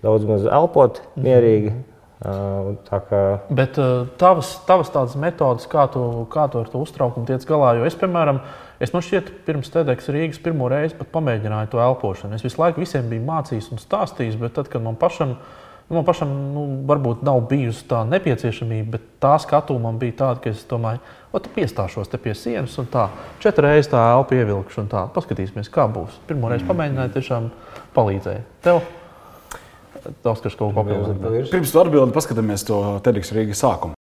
daudz 0.06 0.28
maz 0.30 0.46
elpot 0.46 1.02
mhm. 1.02 1.26
mierīgi. 1.26 1.72
Mm 1.72 1.80
-hmm. 1.80 1.96
Tā 2.20 2.98
kā... 3.08 3.20
Bet 3.56 3.78
tavas, 4.20 4.52
tavas 4.68 4.90
tādas 4.92 5.16
metodas, 5.16 5.68
kā 5.72 5.86
tu, 5.88 6.02
kā 6.32 6.50
tu 6.52 6.60
ar 6.60 6.68
to 6.68 6.82
uztraukumu 6.84 7.26
tiec 7.30 7.46
galā, 7.48 7.78
jo 7.78 7.86
es, 7.88 7.96
piemēram, 7.96 8.42
es 8.84 8.92
man 8.92 9.06
šķiet, 9.08 9.30
pirms 9.46 9.72
TEDx 9.72 10.12
Rīgas 10.12 10.42
pirmo 10.44 10.68
reizi 10.68 10.98
pat 11.00 11.08
pamēģināju 11.14 11.72
to 11.72 11.80
elpošanu. 11.80 12.36
Es 12.36 12.44
visu 12.44 12.60
laiku 12.60 12.84
visiem 12.84 13.08
biju 13.10 13.24
mācījis 13.24 13.72
un 13.72 13.80
stāstījis, 13.80 14.36
bet 14.42 14.58
tad, 14.58 14.68
kad 14.68 14.84
man 14.84 15.00
pašam 15.00 15.38
Man 15.90 16.06
pašam 16.06 16.30
nu, 16.54 16.64
varbūt 16.86 17.24
nav 17.26 17.40
bijusi 17.50 17.88
tā 17.90 18.04
nepieciešamība, 18.06 18.92
bet 18.94 19.06
tā 19.24 19.32
skatu 19.42 19.74
man 19.82 19.98
bija 19.98 20.20
tāda, 20.20 20.38
ka 20.44 20.52
es 20.54 20.62
domāju, 20.70 21.02
ka 21.34 21.42
piestāšos 21.56 22.12
te 22.12 22.20
pie 22.22 22.36
sienas 22.38 22.76
un 22.78 22.86
tā 22.94 23.08
četras 23.42 23.66
reizes 23.66 23.90
tā 23.90 24.04
elpu 24.14 24.38
ievilkšu 24.38 24.84
un 24.84 24.92
tā 24.92 25.08
paskatīsimies, 25.16 25.72
kā 25.74 25.88
būs. 25.90 26.20
Pirmā 26.30 26.54
reize 26.54 26.68
pamēģināju, 26.70 27.14
tiešām 27.18 27.50
palīdzēja. 27.98 28.46
Tev? 28.68 28.84
Tas, 30.22 30.44
kas 30.44 30.54
kaut 30.54 30.76
ko 30.76 30.84
papildina. 30.84 31.34
Pirms 31.50 31.74
tam 31.74 31.88
atbildēt, 31.88 32.14
paskatāmies 32.14 32.68
to 32.70 32.84
Tedriks 33.02 33.34
Rīgas 33.34 33.66
sākumu. 33.66 33.98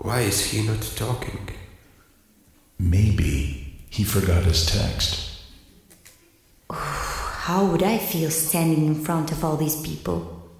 Why 0.00 0.22
is 0.22 0.40
he 0.48 0.64
not 0.64 0.80
talking? 0.96 1.52
Maybe 2.78 3.65
he 3.96 4.04
forgot 4.04 4.44
his 4.44 4.66
text. 4.66 5.40
How 6.70 7.64
would 7.64 7.82
I 7.82 7.96
feel 7.96 8.30
standing 8.30 8.84
in 8.86 8.94
front 8.94 9.32
of 9.32 9.42
all 9.42 9.56
these 9.56 9.80
people? 9.80 10.50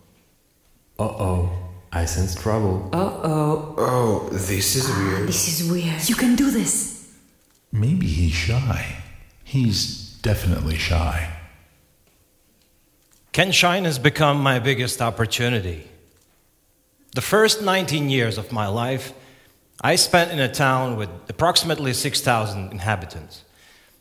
Uh 0.99 1.05
oh, 1.05 1.53
I 1.93 2.07
sense 2.07 2.35
trouble. 2.35 2.89
Uh 2.95 3.13
oh. 3.35 3.75
Oh, 3.77 4.29
this 4.33 4.75
is 4.75 4.89
weird. 4.97 5.29
This 5.29 5.49
is 5.61 5.71
weird. 5.71 6.09
You 6.09 6.15
can 6.15 6.35
do 6.35 6.51
this. 6.51 7.13
Maybe 7.71 8.07
he's 8.07 8.33
shy. 8.33 9.03
He's 9.45 10.13
definitely 10.23 10.79
shy. 10.79 11.31
Ken 13.33 13.53
Shine 13.53 13.85
has 13.85 13.99
become 13.99 14.41
my 14.41 14.59
biggest 14.59 15.03
opportunity. 15.03 15.91
The 17.15 17.21
first 17.21 17.61
19 17.61 18.09
years 18.09 18.39
of 18.39 18.51
my 18.51 18.67
life, 18.67 19.13
I 19.81 19.97
spent 19.97 20.33
in 20.33 20.39
a 20.39 20.53
town 20.53 20.97
with 20.97 21.11
approximately 21.29 21.93
6,000 21.93 22.73
inhabitants. 22.73 23.45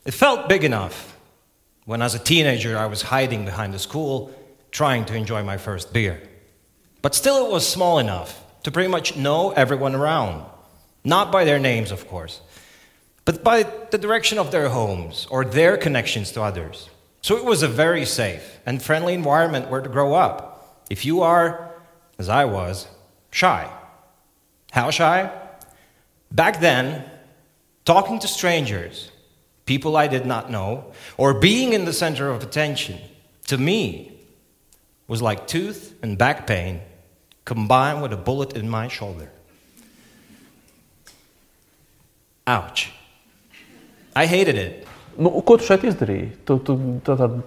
It 0.04 0.14
felt 0.14 0.48
big 0.48 0.64
enough 0.64 1.18
when, 1.84 2.00
as 2.00 2.14
a 2.14 2.18
teenager, 2.18 2.78
I 2.78 2.86
was 2.86 3.02
hiding 3.02 3.44
behind 3.44 3.74
the 3.74 3.78
school 3.78 4.32
trying 4.70 5.04
to 5.06 5.14
enjoy 5.14 5.42
my 5.42 5.56
first 5.56 5.92
beer. 5.92 6.20
But 7.02 7.14
still, 7.14 7.46
it 7.46 7.52
was 7.52 7.66
small 7.66 7.98
enough 7.98 8.42
to 8.62 8.70
pretty 8.70 8.88
much 8.88 9.16
know 9.16 9.50
everyone 9.50 9.94
around. 9.94 10.44
Not 11.04 11.30
by 11.30 11.44
their 11.44 11.58
names, 11.58 11.92
of 11.92 12.08
course, 12.08 12.40
but 13.24 13.44
by 13.44 13.62
the 13.62 13.98
direction 13.98 14.38
of 14.38 14.50
their 14.50 14.68
homes 14.70 15.26
or 15.30 15.44
their 15.44 15.76
connections 15.76 16.32
to 16.32 16.42
others. 16.42 16.88
So 17.22 17.36
it 17.36 17.44
was 17.44 17.62
a 17.62 17.68
very 17.68 18.04
safe 18.04 18.60
and 18.66 18.82
friendly 18.82 19.14
environment 19.14 19.70
where 19.70 19.80
to 19.80 19.88
grow 19.88 20.14
up. 20.14 20.84
If 20.90 21.04
you 21.04 21.22
are, 21.22 21.74
as 22.18 22.28
I 22.28 22.44
was, 22.44 22.88
shy. 23.30 23.70
How 24.72 24.90
shy? 24.90 25.30
Back 26.30 26.60
then, 26.60 27.04
talking 27.84 28.18
to 28.18 28.28
strangers, 28.28 29.10
people 29.64 29.96
I 29.96 30.06
did 30.06 30.26
not 30.26 30.50
know, 30.50 30.92
or 31.16 31.34
being 31.34 31.72
in 31.72 31.84
the 31.84 31.92
center 31.92 32.30
of 32.30 32.42
attention, 32.42 32.98
to 33.46 33.58
me, 33.58 34.12
was 35.08 35.22
like 35.22 35.46
tooth 35.46 35.94
and 36.02 36.18
back 36.18 36.46
pain 36.46 36.80
combined 37.44 38.02
with 38.02 38.12
a 38.12 38.16
bullet 38.16 38.56
in 38.56 38.68
my 38.68 38.88
shoulder. 38.88 39.30
Ouch. 42.46 42.92
I 44.14 44.26
hated 44.26 44.56
it. 44.56 44.86
Nu, 45.16 45.30
ko 45.40 45.56
tu 45.56 45.64
šeit 45.64 45.84
izdarīji? 45.88 46.28
Tu, 46.44 46.58
tu 46.66 46.74
tad 47.06 47.38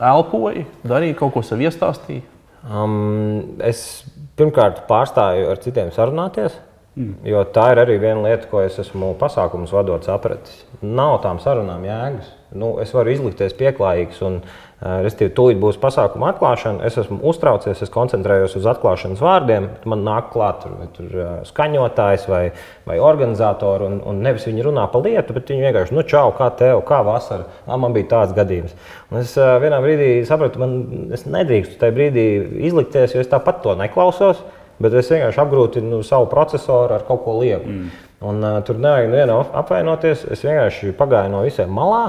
elpoji, 0.00 0.64
darīji 0.88 1.16
kaut 1.18 1.34
ko 1.34 1.42
sev 1.44 1.60
iestāstīji? 1.60 2.22
Um, 2.64 3.58
es 3.64 4.04
pirmkārt 4.38 4.86
pārstāju 4.88 5.50
ar 5.52 5.60
citiem 5.62 5.92
sarunāties. 5.94 6.56
Mm. 6.98 7.12
Jo 7.30 7.44
tā 7.54 7.68
ir 7.70 7.78
arī 7.84 7.94
viena 8.02 8.24
lieta, 8.24 8.48
ko 8.50 8.64
es 8.64 8.74
esmu 8.82 9.12
pasākumus 9.20 9.70
vadot, 9.70 10.02
sapratis. 10.02 10.64
Nav 10.82 11.20
tām 11.22 11.38
sarunām 11.38 11.84
jēgas. 11.86 12.32
Nu, 12.58 12.72
es 12.82 12.90
varu 12.96 13.12
izlikties 13.12 13.52
pieklājīgs, 13.54 14.18
un, 14.24 14.38
uh, 14.40 14.96
respektīvi, 15.04 15.34
tūlīt 15.36 15.60
būs 15.62 15.78
pasākuma 15.78 16.32
atklāšana. 16.32 16.82
Es 16.88 16.96
esmu 16.98 17.20
uztraucies, 17.30 17.84
es 17.84 17.92
koncentrējos 17.94 18.56
uz 18.58 18.66
atklāšanas 18.72 19.22
vārdiem. 19.22 19.68
Man 19.86 20.02
nāk 20.06 20.32
klāt 20.32 20.64
tur, 20.64 20.74
tur 20.96 21.14
uh, 21.14 21.30
skaņotājs 21.46 22.26
vai, 22.32 22.42
vai 22.88 22.98
organizatori, 23.04 23.86
un, 23.92 24.00
un 24.02 24.22
nevis 24.24 24.48
viņi 24.48 24.66
runā 24.66 24.88
par 24.90 25.06
lietu, 25.06 25.36
bet 25.36 25.54
viņi 25.54 25.68
vienkārši, 25.68 25.98
nu, 26.00 26.06
čau, 26.08 26.32
kā 26.40 26.50
tev, 26.58 26.82
kā 26.88 27.04
vasara. 27.06 27.46
Nā, 27.68 27.78
man 27.78 27.94
bija 27.94 28.10
tāds 28.16 28.34
gadījums. 28.34 28.74
Un 29.12 29.22
es 29.22 29.38
uh, 29.38 29.54
vienā 29.62 29.78
brīdī 29.84 30.14
sapratu, 30.26 30.64
man 30.64 30.78
nedrīkstu 31.14 31.78
tajā 31.78 31.94
brīdī 31.94 32.30
izlikties, 32.72 33.14
jo 33.14 33.22
es 33.22 33.30
tāpat 33.30 33.62
to 33.62 33.78
neklausos 33.78 34.42
bet 34.82 34.94
es 35.00 35.10
vienkārši 35.12 35.42
apgrūtinu 35.42 36.00
savu 36.06 36.28
procesoru 36.30 36.98
ar 36.98 37.04
kaut 37.08 37.24
ko 37.24 37.38
lielu. 37.40 37.66
Mm. 37.66 37.90
Un, 38.28 38.40
uh, 38.42 38.60
tur 38.66 38.80
nevajag 38.82 39.12
nevienu 39.12 39.42
apvainoties. 39.60 40.24
Es 40.34 40.42
vienkārši 40.46 40.94
pagāju 40.98 41.34
no 41.34 41.44
visiem 41.46 41.70
malā 41.70 42.06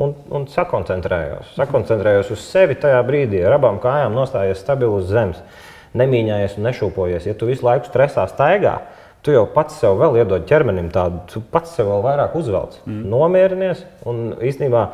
un, 0.00 0.14
un 0.34 0.46
sakoncentrējos. 0.50 1.52
Sakoncentrējos 1.58 2.32
uz 2.34 2.42
sevi 2.46 2.78
tajā 2.80 3.02
brīdī, 3.06 3.42
ar 3.46 3.58
abām 3.58 3.78
kājām 3.82 4.16
nostājies 4.16 4.62
stabili 4.62 4.98
uz 4.98 5.10
zemes. 5.12 5.42
Nemīņājies 5.98 6.56
un 6.56 6.66
nešūpojies. 6.70 7.28
Ja 7.28 7.36
tu 7.36 7.50
visu 7.50 7.66
laiku 7.66 7.90
stresā 7.90 8.24
staigā, 8.30 8.78
tu 9.22 9.34
jau 9.34 9.44
pats 9.54 9.76
sev 9.78 9.98
vēl 10.00 10.22
iedod 10.22 10.46
ķermenim 10.48 10.88
tādu, 10.94 11.20
tu 11.30 11.42
pats 11.52 11.74
sev 11.76 11.90
vēl 11.92 12.00
vairāk 12.06 12.38
uzvelc. 12.38 12.80
Mm. 12.86 13.02
Nomierinies 13.12 13.84
un 14.08 14.32
īstenībā 14.40 14.86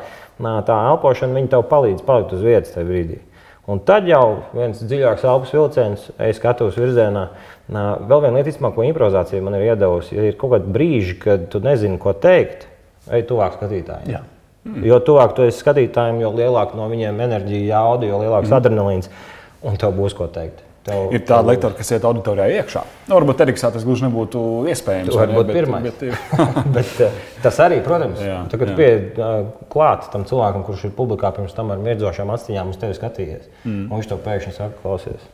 tā 0.67 0.77
elpošana 0.91 1.47
tev 1.49 1.65
palīdz 1.71 2.03
palikt 2.05 2.35
uz 2.35 2.43
vietas 2.45 2.75
tajā 2.75 2.89
brīdī. 2.89 3.21
Un 3.69 3.81
tad 3.85 4.07
jau 4.09 4.39
viens 4.55 4.79
dziļāks 4.81 5.25
elpas 5.29 5.51
vilciens, 5.53 6.07
ej 6.17 6.33
skatuves 6.39 6.77
virzienā. 6.79 7.27
Vēl 7.69 8.23
viena 8.23 8.39
lieta, 8.39 8.71
ko 8.73 8.85
improvizācija 8.87 9.43
man 9.45 9.59
ir 9.59 9.67
iedavusi, 9.67 10.15
ja 10.17 10.25
ir 10.25 10.37
kaut 10.39 10.55
kādi 10.55 10.73
brīži, 10.73 11.19
kad 11.21 11.45
tu 11.53 11.61
nezini, 11.61 11.99
ko 12.01 12.15
teikt, 12.17 12.65
ej 13.13 13.27
tuvāk 13.29 13.59
skatītājiem. 13.59 14.15
Jā. 14.15 14.23
Mm. 14.65 14.81
Jo 14.89 14.97
tuvāk 15.05 15.35
tu 15.37 15.45
esi 15.45 15.61
skatītājiem, 15.61 16.23
jo 16.23 16.33
lielāka 16.33 16.77
no 16.79 16.89
viņiem 16.89 17.21
enerģija, 17.27 17.67
jauda, 17.75 18.09
jo 18.09 18.23
lielāks 18.23 18.49
mm. 18.49 18.57
adrenalīns, 18.57 19.13
un 19.61 19.77
tev 19.79 19.93
būs 19.99 20.17
ko 20.17 20.27
teikt. 20.33 20.65
Tev, 20.89 21.13
ir 21.15 21.23
tāda 21.27 21.51
lektora, 21.51 21.77
kas 21.77 21.91
iet 21.93 22.05
auditorijā 22.09 22.47
iekšā. 22.59 22.83
Nu, 23.07 23.15
varbūt 23.15 23.43
Eriksā 23.45 23.71
tas 23.73 23.85
gluži 23.87 24.05
nebūtu 24.07 24.43
iespējams. 24.73 25.11
Tas 25.11 25.19
var 25.21 25.33
būt 25.37 25.51
pirmais. 25.53 25.85
Bet, 25.85 26.03
bet, 26.77 26.93
eh, 27.05 27.19
tas 27.45 27.59
arī, 27.63 27.79
protams, 27.85 28.21
jā, 28.23 28.41
tu, 28.51 28.59
kad 28.61 28.73
pie 28.77 28.89
uh, 28.97 29.49
klāt 29.71 30.09
tam 30.13 30.25
cilvēkam, 30.29 30.65
kurš 30.67 30.89
ir 30.89 30.95
publikā 30.97 31.31
pirms 31.35 31.55
tam 31.57 31.73
ar 31.75 31.81
mirdzošām 31.83 32.33
acīm 32.35 32.73
uz 32.73 32.81
tevi 32.81 32.97
skatījies, 32.97 33.49
mm. 33.63 33.85
un 33.87 33.95
viņš 33.95 34.11
to 34.11 34.19
pēkšņi 34.25 34.55
saka, 34.57 34.77
klausies. 34.83 35.29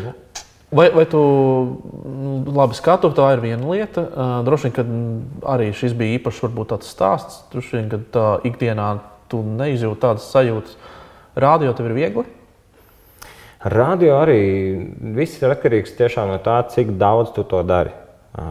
Ja. 0.00 0.14
Vai, 0.70 0.86
vai 0.94 1.02
tu 1.10 1.18
nu, 1.18 2.34
labi 2.54 2.76
skatu, 2.78 3.10
tā 3.10 3.32
ir 3.34 3.40
viena 3.42 3.66
lieta. 3.66 4.04
Uh, 4.06 4.34
droši 4.46 4.68
vien, 4.68 4.74
ka 4.76 4.84
arī 5.56 5.72
šis 5.74 5.96
bija 5.98 6.20
īpašs 6.20 6.44
varbūt 6.46 6.70
tāds 6.70 6.92
stāsts. 6.94 7.40
Droši 7.50 7.80
vien, 7.80 7.88
ka 7.90 7.98
tā 8.14 8.26
ikdienā 8.46 8.92
tu 9.30 9.42
neizjūti 9.42 10.02
tādas 10.04 10.28
sajūtas. 10.30 10.76
Rādio 11.40 11.74
tev 11.74 11.90
ir 11.90 11.96
viegli? 11.98 12.24
Radio 13.60 14.14
arī 14.22 14.42
viss 15.16 15.40
ir 15.42 15.52
atkarīgs 15.52 15.92
no 16.16 16.38
tā, 16.40 16.62
cik 16.72 16.96
daudz 16.96 17.34
tu 17.36 17.44
to 17.44 17.62
dari. 17.62 17.90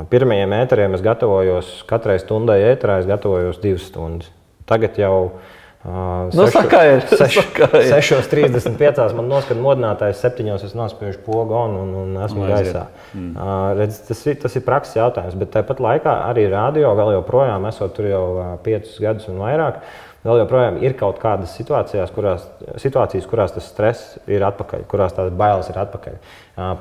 Pirmajiem 0.10 0.52
ēteriem 0.54 0.94
es 0.94 1.02
gatavojos 1.02 1.84
katrai 1.90 2.20
stundai 2.20 2.60
ēterā, 2.62 3.00
es 3.00 3.08
gatavojos 3.10 3.58
divas 3.64 3.88
stundas. 3.90 4.30
Tagad 4.70 5.00
jau 5.00 5.40
Uh, 5.80 6.28
nu, 6.36 6.44
sešu, 6.44 7.42
6.35. 8.28 9.14
man 9.16 9.30
noskan 9.32 9.62
modinātājs, 9.64 10.20
7. 10.20 10.44
es 10.58 10.74
nospiežu 10.76 11.22
pogu 11.24 11.56
un, 11.56 11.78
un, 11.80 11.94
un 12.02 12.18
esmu 12.26 12.44
no, 12.44 12.50
gaisā. 12.52 12.82
Mm. 13.14 13.30
Uh, 13.32 13.70
redz, 13.80 14.02
tas, 14.10 14.26
ir, 14.28 14.36
tas 14.44 14.58
ir 14.60 14.66
prakses 14.66 14.98
jautājums, 15.00 15.38
bet 15.40 15.54
tāpat 15.54 15.80
laikā 15.80 16.18
arī 16.26 16.50
radio 16.52 16.92
vēl 17.00 17.14
joprojām 17.16 17.70
esot 17.72 17.96
tur 17.96 18.10
jau 18.12 18.26
5 18.66 18.92
gadus 19.06 19.32
un 19.32 19.40
vairāk. 19.40 19.80
Uh, 19.80 20.09
vēl 20.26 20.42
joprojām 20.42 20.78
ir 20.84 20.96
kaut 21.00 21.20
kādas 21.22 21.54
situācijas, 21.56 22.12
kurās, 22.16 22.46
situācijas, 22.82 23.28
kurās 23.30 23.54
tas 23.56 23.68
stress 23.72 24.18
ir 24.30 24.44
atpakaļ, 24.48 24.84
kurās 24.92 25.16
tās 25.16 25.32
bailes 25.36 25.70
ir 25.72 25.80
atpakaļ. 25.80 26.18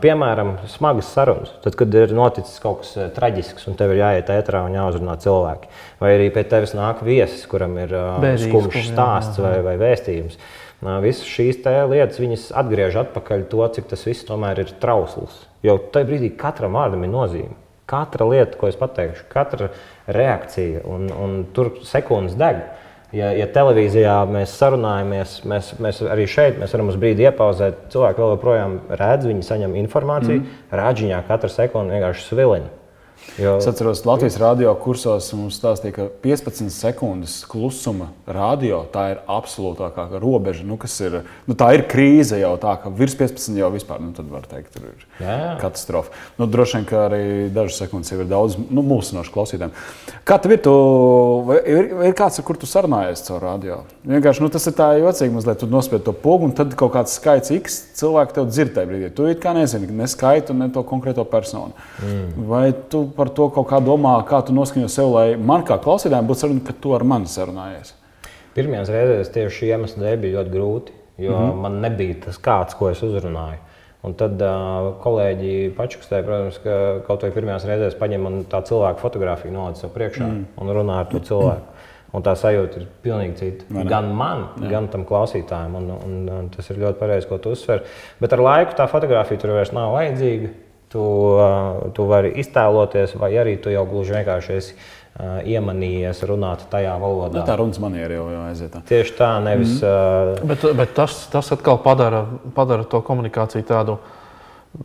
Piemēram, 0.02 0.54
smagas 0.72 1.10
sarunas, 1.14 1.52
tad, 1.62 1.76
kad 1.78 1.94
ir 1.94 2.14
noticis 2.16 2.58
kaut 2.62 2.82
kas 2.82 3.12
traģisks 3.14 3.68
un 3.70 3.78
tev 3.78 3.94
ir 3.94 4.02
jāiet 4.02 4.32
ētrā 4.34 4.64
un 4.66 4.74
jāuzrunā 4.74 5.18
cilvēki. 5.22 5.70
Vai 6.02 6.14
arī 6.16 6.32
pie 6.34 6.44
tevis 6.50 6.74
nāk 6.78 7.04
viesis, 7.06 7.44
kuram 7.50 7.78
ir 7.78 7.94
skumjš 8.42 8.90
stāsts 8.90 9.38
vai, 9.42 9.58
vai 9.66 9.76
vēstījums. 9.80 10.40
Visas 11.02 11.26
šīs 11.26 11.64
lietas 11.90 12.50
atgriež 12.54 12.98
atpakaļ 13.00 13.48
to, 13.50 13.64
cik 13.74 13.88
tas 13.90 14.04
viss 14.06 14.26
tomēr 14.26 14.62
ir 14.62 14.74
trausls. 14.82 15.46
Jo 15.66 15.78
tajā 15.78 16.06
brīdī 16.06 16.34
katram 16.38 16.78
vārdam 16.78 17.02
ir 17.02 17.10
nozīme. 17.10 17.56
Katra 17.88 18.26
lieta, 18.28 18.58
ko 18.60 18.68
es 18.68 18.76
pateikšu, 18.76 19.24
katra 19.32 19.70
reakcija, 20.12 20.82
un, 20.86 21.08
un 21.08 21.38
tur 21.56 21.72
sekundes 21.88 22.36
deg. 22.38 22.60
Uh, 22.60 22.87
Ja, 23.16 23.30
ja 23.32 23.46
televīzijā 23.48 24.14
mēs 24.28 24.52
sarunājamies, 24.60 25.38
mēs, 25.48 25.70
mēs 25.80 26.02
arī 26.04 26.26
šeit 26.28 26.58
mēs 26.60 26.74
varam 26.76 26.90
uz 26.92 26.98
brīdi 27.00 27.24
iepauzēt. 27.24 27.86
Cilvēki 27.94 28.20
vēl 28.20 28.34
joprojām 28.34 28.74
redz, 29.00 29.28
viņi 29.30 29.46
saņem 29.48 29.78
informāciju. 29.80 30.42
Mm. 30.42 30.58
Rāģiņā 30.82 31.22
katra 31.30 31.48
sekunde 31.52 31.96
vienkārši 31.96 32.26
svilina. 32.26 32.68
Jo... 33.38 33.56
Es 33.58 33.66
atceros, 33.70 34.00
Latvijas 34.04 34.36
radio 34.40 34.72
kursos 34.82 35.28
mums 35.38 35.60
stāstīja, 35.60 35.94
ka 35.94 36.06
15 36.24 36.72
sekundes 36.74 37.36
klusuma 37.46 38.08
radio 38.26 38.80
tā 38.90 39.04
ir 39.12 39.20
absolūtākā 39.30 40.08
robeža. 40.18 40.64
Nu, 40.66 40.78
ir, 41.06 41.20
nu, 41.46 41.54
tā 41.58 41.68
ir 41.76 41.84
krīze 41.90 42.40
jau 42.40 42.56
tā, 42.58 42.74
ka 42.82 42.90
virs 42.90 43.14
15 43.18 43.58
jau 43.60 43.68
vispār 43.74 44.02
nu, 44.02 44.10
var 44.32 44.48
teikt, 44.50 44.80
ir 44.80 44.88
jā, 45.20 45.26
jā. 45.28 45.52
katastrofa. 45.62 46.10
Nu, 46.40 46.48
droši 46.50 46.80
vien, 46.80 46.88
ka 46.88 47.04
arī 47.06 47.22
dažas 47.54 47.78
sekundes 47.84 48.10
jau 48.10 48.18
ir 48.24 48.30
daudz 48.30 48.58
nu, 48.58 48.82
mulsinošu 48.82 49.34
klausītājiem. 49.34 49.76
Kā 50.26 50.40
tev 50.42 50.56
ir? 50.56 50.62
Tu, 50.66 50.74
ir, 51.62 51.92
ir 52.08 52.18
kāds, 52.18 52.40
ar 52.40 52.46
kur 52.48 52.58
tu 52.58 52.66
sarunājies 52.66 53.22
caur 53.28 53.44
radio? 53.44 53.78
Vienkārši 54.08 54.42
nu, 54.42 54.50
tas 54.50 54.66
ir 54.66 54.74
tā 54.78 54.90
jocīgi, 54.98 55.36
mazliet 55.36 55.62
tu 55.62 55.70
nospied 55.70 56.02
to 56.06 56.16
pogu, 56.26 56.50
un 56.50 56.56
tad 56.58 56.74
kaut 56.78 56.96
kāds 56.96 57.14
skaits 57.20 57.54
X 57.54 57.78
cilvēku 58.00 58.34
tev 58.34 58.50
dzird 58.50 58.74
tajā 58.74 58.90
brīdī. 58.90 59.12
Tu 59.14 59.30
it 59.30 59.42
kā 59.42 59.54
nezini 59.54 59.94
ne 59.94 60.10
skaitu, 60.10 60.58
ne 60.58 60.70
to 60.74 60.82
konkrēto 60.86 61.22
personu. 61.30 61.76
Mm. 62.02 62.48
Vai 62.50 62.66
tu 62.90 63.06
par 63.16 63.30
to 63.34 63.48
kaut 63.54 63.68
kā 63.70 63.80
domā, 63.84 64.16
kā 64.28 64.40
tu 64.46 64.56
noskaņo 64.56 64.90
sev, 64.92 65.12
lai 65.14 65.36
man 65.36 65.64
kā 65.68 65.78
klausītājiem 65.82 66.28
būtu 66.28 66.44
saruna, 66.44 66.64
ka 66.66 66.74
tu 66.82 66.94
ar 66.96 67.04
mani 67.06 67.30
sarunājies? 67.30 67.94
Pirmajās 68.56 68.92
reizēs 68.92 69.32
tieši 69.34 69.56
šī 69.56 69.72
iemesla 69.74 70.04
dēļ 70.04 70.20
bija 70.22 70.38
ļoti 70.38 70.54
grūti, 70.54 70.94
jo 71.24 71.34
mm 71.34 71.42
-hmm. 71.44 71.64
man 71.64 71.80
nebija 71.84 72.20
tas 72.26 72.38
kāds, 72.42 72.78
ko 72.78 72.90
es 72.90 73.02
uzrunāju. 73.02 73.60
Un 74.06 74.14
tad 74.14 74.38
uh, 74.38 74.92
kolēģi 75.02 75.72
pačukstēja, 75.76 76.24
protams, 76.26 76.58
ka 76.62 76.74
kaut 77.06 77.24
vai 77.26 77.32
pirmajās 77.34 77.66
reizēs 77.66 77.98
paņem 77.98 78.22
man 78.22 78.44
tā 78.50 78.60
cilvēku 78.62 79.02
fotografiju, 79.02 79.52
noliec 79.52 79.80
sev 79.80 79.90
priekšā 79.90 80.26
mm. 80.26 80.44
un 80.62 80.70
runā 80.76 81.00
ar 81.02 81.10
to 81.10 81.18
cilvēku. 81.18 81.74
Un 82.16 82.24
tā 82.24 82.32
sajūta 82.38 82.78
ir 82.80 82.86
pilnīgi 83.04 83.34
cita. 83.36 83.82
Gan 83.84 84.06
man, 84.16 84.46
Jā. 84.62 84.70
gan 84.70 84.86
tam 84.88 85.02
klausītājam. 85.04 85.74
Un, 85.76 85.90
un, 85.92 86.14
un 86.38 86.46
tas 86.54 86.70
ir 86.70 86.78
ļoti 86.80 86.96
pareizi, 87.02 87.28
ko 87.28 87.36
tu 87.42 87.52
uzsver. 87.52 87.82
Bet 88.22 88.32
ar 88.32 88.40
laiku 88.46 88.78
tā 88.78 88.86
fotografija 88.88 89.42
tur 89.42 89.52
vairs 89.58 89.74
nav 89.76 89.92
vajadzīga. 89.92 90.48
Tu, 90.88 91.02
tu 91.92 92.04
vari 92.08 92.30
iztēloties, 92.40 93.12
vai 93.20 93.34
arī 93.36 93.58
tu 93.60 93.68
jau 93.68 93.82
gluži 93.88 94.14
vienkārši 94.16 94.54
esi 94.56 94.72
uh, 94.72 95.42
iemanījies 95.44 96.22
runāt 96.30 96.64
tajā 96.72 96.94
valodā. 97.02 97.42
Nu, 97.42 97.44
tā 97.44 97.58
runas 97.60 97.80
maniera 97.82 98.16
jau, 98.16 98.24
jau 98.32 98.44
aiziet. 98.46 98.70
Tā. 98.72 98.80
Tieši 98.88 99.16
tā, 99.18 99.28
nevis. 99.44 99.74
Mm. 99.82 100.38
Uh, 100.40 100.48
bet 100.48 100.64
bet 100.80 100.94
tas, 100.96 101.18
tas 101.28 101.52
atkal 101.52 101.76
padara, 101.84 102.24
padara 102.56 102.88
to 102.88 103.02
komunikāciju 103.04 103.68
tādu. 103.68 103.98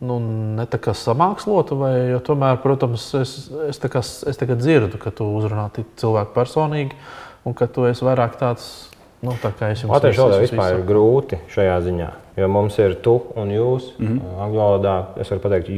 Nu, 0.00 0.16
ne 0.58 0.64
tā 0.68 0.80
kā 0.80 0.92
samākslotu, 0.96 1.76
vai 1.80 1.94
tomēr, 2.24 2.56
protams, 2.62 3.04
es, 3.20 3.34
es, 3.68 3.78
kā, 3.78 4.00
es 4.00 4.40
dzirdu, 4.40 4.96
ka 5.00 5.12
tu 5.12 5.26
uzrunā 5.38 5.68
cilvēku 6.00 6.32
personīgi, 6.36 6.96
un 7.44 7.56
ka 7.56 7.68
tu 7.68 7.84
esi 7.88 8.04
vairāk 8.04 8.36
tāds 8.40 8.72
Nu, 9.24 9.32
tā 9.40 9.54
kā 9.56 9.72
es 9.72 9.80
jums 9.80 9.94
teicu, 10.04 10.26
tas 10.28 10.42
vispār 10.42 10.76
ir 10.76 10.84
grūti 10.84 11.40
šajā 11.52 11.78
ziņā. 11.86 12.10
Jo 12.36 12.48
mums 12.50 12.78
ir 12.82 12.96
tu 13.02 13.20
un 13.36 13.50
jūs. 13.54 13.92
Mm 13.98 14.06
-hmm. 14.06 14.38
Angļu 14.42 14.58
valodā 14.58 14.94
es 15.20 15.30
varu 15.30 15.40
pateikt. 15.40 15.68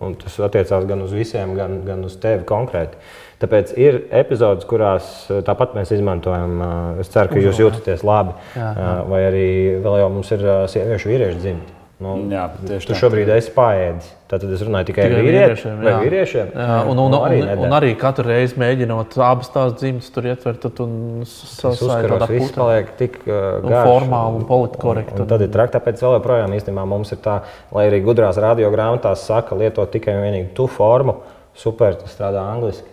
Un 0.00 0.14
tas 0.14 0.40
attiecās 0.40 0.84
gan 0.84 1.02
uz 1.02 1.12
visiem, 1.12 1.54
gan, 1.54 1.78
gan 1.84 2.04
uz 2.04 2.16
tevi 2.16 2.44
konkrēti. 2.44 2.98
Tāpēc 3.40 3.72
ir 3.76 4.02
epizodes, 4.10 4.64
kurās 4.64 5.30
tāpat 5.44 5.74
mēs 5.74 5.92
izmantojam. 5.92 6.60
Es 7.00 7.08
ceru, 7.08 7.28
ka 7.28 7.40
jūs 7.40 7.60
jūtaties 7.60 8.04
labi. 8.04 8.36
Jā, 8.56 8.74
jā. 8.76 8.92
Vai 9.08 9.22
arī 9.30 9.48
vēl 9.84 9.98
jau 9.98 10.10
mums 10.10 10.32
ir 10.32 10.44
sieviešu 10.72 11.08
vīriešu 11.08 11.38
dzimti. 11.38 11.75
Nu, 11.96 12.10
jā, 12.28 12.42
tu 12.60 12.76
tā. 12.90 12.96
šobrīd 12.98 13.30
esi 13.32 13.52
pārēdis. 13.54 14.08
Tad 14.28 14.42
es 14.52 14.62
runāju 14.66 14.90
tikai, 14.90 15.06
tikai 15.08 15.20
vīriešiem. 15.24 15.78
Jā. 15.80 15.92
vīriešiem. 16.02 16.48
Jā, 16.52 16.74
un, 16.90 16.98
un, 17.00 17.14
nu, 17.14 17.20
arī 17.24 17.38
un, 17.40 17.62
un 17.64 17.72
arī 17.72 17.92
katru 17.96 18.26
reizi 18.26 18.58
mēģinot 18.60 19.14
abas 19.24 19.48
tās 19.54 19.72
dzimtas 19.80 20.10
tur 20.12 20.28
ietvert, 20.28 20.58
tad 20.66 20.74
tu 20.76 20.86
sasprāstīji. 21.30 22.26
Viss 22.34 22.52
paliek 22.58 22.90
tik 22.98 23.16
uh, 23.22 23.38
garš, 23.64 23.88
formāli 23.88 24.42
un 24.42 24.44
politkorekti. 24.50 25.16
Un 25.24 25.30
tad 25.30 25.46
ir 25.46 25.54
traki, 25.54 25.72
tāpēc 25.78 26.04
vēl 26.04 26.18
joprojām 26.18 26.58
īstenībā 26.58 26.84
mums 26.90 27.14
ir 27.16 27.22
tā, 27.24 27.38
lai 27.72 27.86
arī 27.88 28.02
gudrās 28.04 28.42
radiogrāmatās 28.44 29.24
saka, 29.30 29.56
lietot 29.56 29.94
tikai 29.96 30.18
un 30.18 30.26
vienīgi 30.26 30.52
tu 30.58 30.68
formu. 30.68 31.16
Super, 31.56 31.96
tas 31.96 32.12
strādā 32.12 32.44
angliski. 32.44 32.92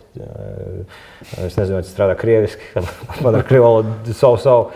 Es 1.42 1.58
nezinu, 1.58 1.76
vai 1.76 1.84
tas 1.84 1.92
strādā 1.92 2.16
krieviski. 2.16 2.72
Man 3.26 3.36
ar 3.36 3.44
krievu 3.44 3.68
valodu 3.68 4.16
savu 4.16 4.40
savu 4.40 4.70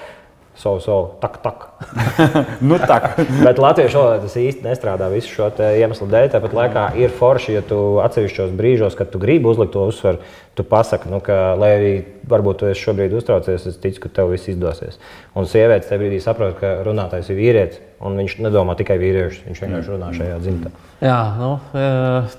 savu, 0.58 0.80
savu 0.82 1.10
tak, 1.22 1.38
tak. 1.44 1.68
nu, 2.70 2.80
tak. 2.80 3.16
Bet 3.46 3.60
latviešu 3.62 4.00
valodā 4.00 4.24
tas 4.26 4.38
īsti 4.42 4.66
nestrādā 4.66 5.10
visu 5.14 5.30
šo 5.30 5.50
iemeslu 5.62 6.10
dēļ. 6.10 6.32
Tāpat 6.34 6.56
laikā 6.58 6.86
ir 7.02 7.14
forši, 7.14 7.58
ja 7.60 7.64
tu 7.66 7.80
atsevišķos 8.04 8.56
brīžos, 8.58 8.98
kad 8.98 9.12
tu 9.14 9.22
gribi 9.22 9.50
uzlikt 9.52 9.76
to 9.76 9.86
uzsvaru, 9.90 10.22
tu 10.58 10.66
pasaki, 10.66 11.12
nu, 11.14 11.22
ka, 11.22 11.54
lai 11.60 11.70
arī 11.76 11.92
varbūt 12.30 12.64
tu 12.64 12.72
šobrīd 12.74 13.14
uztraucies, 13.20 13.68
es 13.70 13.78
ticu, 13.82 14.02
ka 14.08 14.14
tev 14.20 14.32
viss 14.34 14.50
izdosies. 14.50 14.98
Un 15.38 15.46
sievietes 15.50 15.90
tajā 15.90 16.02
brīdī 16.02 16.22
saprot, 16.24 16.58
ka 16.58 16.80
runātājs 16.88 17.30
ir 17.30 17.38
vīrietis, 17.38 17.84
un 18.02 18.18
viņš 18.18 18.40
nedomā 18.42 18.74
tikai 18.80 18.98
vīriešus, 19.02 19.46
viņš 19.46 19.62
vienkārši 19.64 19.94
runā 19.94 20.10
šajā 20.18 20.40
dzimtā. 20.42 20.74
Jā, 21.06 21.20
nu, 21.38 21.52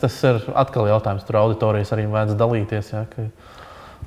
tas 0.03 0.19
ir 0.27 0.43
atkal 0.59 0.91
jautājums, 0.91 1.23
tur 1.29 1.39
auditorijas 1.45 1.95
arī 1.95 2.09
vajadz 2.11 2.35
dalīties. 2.43 2.91
Jā, 2.97 3.05
ka... 3.15 3.29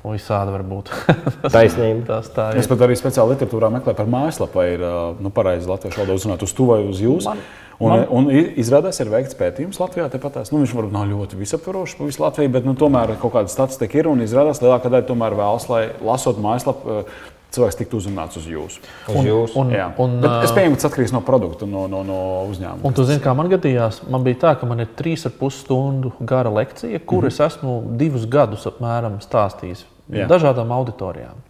Visādi 0.02 0.50
var 0.50 0.64
būt. 0.66 0.90
Taisnība. 1.54 2.02
tas 2.08 2.30
tā 2.34 2.48
ir. 2.50 2.62
Es 2.62 2.68
pat 2.70 2.80
arī 2.82 2.96
speciāli 2.98 3.36
literatūrā 3.36 3.70
meklēju 3.70 3.98
par 4.00 4.08
mājaslapu, 4.10 4.58
vai 4.58 4.68
ir 4.74 4.86
nu, 5.22 5.30
pareizi 5.34 5.70
latviešu 5.70 6.02
valodā 6.02 6.16
uzrunāt 6.18 6.42
uz 6.42 6.54
to 6.58 6.66
vai 6.66 6.80
uz 6.88 7.02
jūs. 7.02 7.28
Man, 7.30 7.42
un, 7.78 7.92
man... 7.92 8.06
un 8.10 8.30
izrādās, 8.58 8.98
ir 8.98 9.12
veikts 9.12 9.38
pētījums 9.38 9.78
Latvijā. 9.78 10.08
Tāpatās, 10.10 10.50
nu, 10.50 10.64
viņš 10.64 10.74
varbūt 10.74 10.96
nav 10.96 11.06
ļoti 11.12 11.38
visaptvarošs 11.38 12.00
pa 12.00 12.08
visu 12.08 12.24
Latviju, 12.24 12.54
bet 12.58 12.66
nu, 12.66 12.74
tomēr 12.78 13.14
kaut 13.22 13.36
kāda 13.36 13.52
statistika 13.52 14.02
ir. 14.02 14.10
Un 14.10 14.26
izrādās, 14.26 14.62
lielākā 14.64 14.90
daļa 14.90 15.06
tomēr 15.12 15.38
vēlas, 15.38 15.68
lai 15.70 15.84
lasot 16.02 16.42
mājaslapu, 16.42 17.04
cilvēks 17.52 17.78
tiktu 17.78 18.00
uzrunāts 18.00 18.40
uz 18.40 18.48
jūsu. 18.48 18.82
Uz 19.06 19.20
un, 19.20 19.28
jūsu. 19.28 19.56
Un, 19.60 19.72
Jā. 19.76 19.86
un, 20.02 20.18
Bet 20.24 20.48
es 20.48 20.54
pieņemu, 20.56 20.74
ka 20.74 20.82
tas 20.82 20.90
atkarīgs 20.90 21.14
no 21.14 21.22
produkta, 21.26 21.68
no, 21.68 21.84
no, 21.90 22.02
no 22.06 22.18
uzņēmuma. 22.48 22.82
Un 22.88 22.96
tu 22.96 23.04
zini, 23.08 23.22
kā 23.22 23.34
man 23.36 23.50
gadījās, 23.52 24.02
man 24.10 24.24
bija 24.26 24.40
tā, 24.46 24.54
ka 24.58 24.68
man 24.68 24.82
ir 24.82 24.92
trīs 24.98 25.26
ar 25.28 25.34
pus 25.36 25.60
stundu 25.62 26.14
gara 26.18 26.50
lekcija, 26.52 27.02
kur 27.04 27.26
mm 27.26 27.28
-hmm. 27.28 27.34
es 27.34 27.40
esmu 27.52 27.80
divus 28.00 28.24
gadus 28.24 28.64
apmēram 28.70 29.20
stāstījis 29.20 29.84
Jā. 30.12 30.28
dažādām 30.30 30.72
auditorijām. 30.74 31.40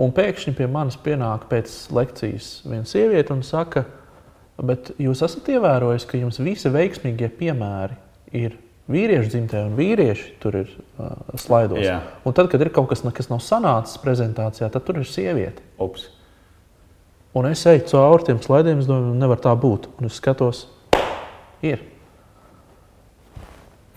Un 0.00 0.12
pēkšņi 0.14 0.54
pie 0.54 0.68
manis 0.70 0.98
pienāk 1.02 1.48
pēc 1.50 1.72
lekcijas 1.94 2.60
viena 2.62 2.86
sieviete 2.86 3.34
un 3.34 3.42
saka, 3.46 3.84
bet 4.62 4.92
jūs 5.00 5.24
esat 5.26 5.48
ievērojis, 5.50 6.06
ka 6.06 6.20
jums 6.20 6.38
visi 6.42 6.70
veiksmīgie 6.70 7.30
piemēri 7.40 7.98
ir 8.38 8.54
vīriešu 8.90 9.32
dzimtē, 9.32 9.64
un 9.68 9.76
vīrieši 9.78 10.32
tur 10.42 10.60
ir 10.62 10.70
uh, 10.70 11.12
slaidos. 11.38 11.82
Jā. 11.82 12.00
Un 12.26 12.34
tad, 12.36 12.50
kad 12.52 12.62
ir 12.62 12.72
kaut 12.74 12.90
kas, 12.90 13.02
kas 13.16 13.30
nav 13.30 13.42
sanācis 13.44 14.00
prezentācijā, 14.02 14.70
tad 14.70 14.86
tur 14.86 15.00
ir 15.02 15.08
sieviete. 15.08 15.62
Ups. 15.82 16.08
Un 17.34 17.46
es 17.46 17.62
eju 17.70 17.84
cauri 17.92 18.26
tiem 18.26 18.40
slaidiem, 18.42 18.80
es 18.82 18.88
domāju, 18.90 19.14
nevar 19.18 19.38
tā 19.42 19.52
būt. 19.58 19.86
Un 20.00 20.10
es 20.10 20.18
skatos, 20.18 20.64
ir. 21.62 21.82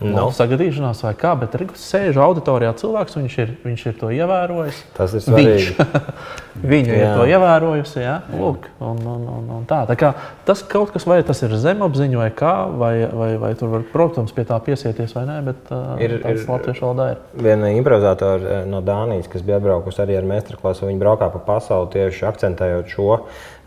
Nav 0.02 0.32
sagadīšanās 0.34 1.04
vai 1.06 1.12
kā, 1.14 1.32
bet 1.38 1.52
tur 1.54 1.68
sēž 1.78 2.16
auditorijā 2.18 2.72
cilvēks, 2.80 3.14
viņš 3.14 3.34
ir, 3.44 3.52
viņš 3.62 3.84
ir 3.86 3.94
to 4.00 4.08
ievērojis. 4.10 4.80
Tas 4.96 5.14
ir 5.14 5.22
svarīgi. 5.22 5.86
Viņa 6.74 6.96
ir 6.96 7.04
to 7.14 7.26
ievērojusi. 7.30 8.00
Jā? 8.02 8.16
Lūk, 8.34 8.66
un, 8.82 8.98
un, 9.10 9.22
un, 9.36 9.46
un 9.54 9.64
tā. 9.70 9.80
Tā 9.86 9.96
kā, 9.98 10.10
tas 10.48 10.64
kaut 10.66 10.90
kas, 10.94 11.06
vai 11.06 11.20
tas 11.26 11.42
ir 11.46 11.54
zemapziņa 11.62 12.20
vai 12.20 12.28
kā, 12.34 12.52
vai, 12.74 12.92
vai, 13.06 13.30
vai 13.42 13.52
tur 13.58 13.70
var, 13.72 13.86
protams, 13.94 14.34
pie 14.34 14.46
tā 14.48 14.58
piesieties 14.66 15.14
vai 15.14 15.24
nē, 15.30 15.38
bet 15.46 15.72
ir, 16.02 16.18
ir, 16.20 16.42
latviešu 16.50 16.88
valodā 16.88 17.08
ir. 17.14 17.24
Viena 17.46 17.70
improvizātora 17.78 18.62
no 18.70 18.82
Dānijas, 18.86 19.30
kas 19.30 19.46
bija 19.46 19.62
atbraukusi 19.62 20.02
arī 20.02 20.18
ar 20.18 20.30
meistarklasu, 20.30 20.88
viņa 20.90 21.02
braukā 21.06 21.30
pa 21.34 21.42
pasauli 21.52 21.92
tieši 21.94 22.26
akcentējot 22.30 22.94
šo 22.94 23.20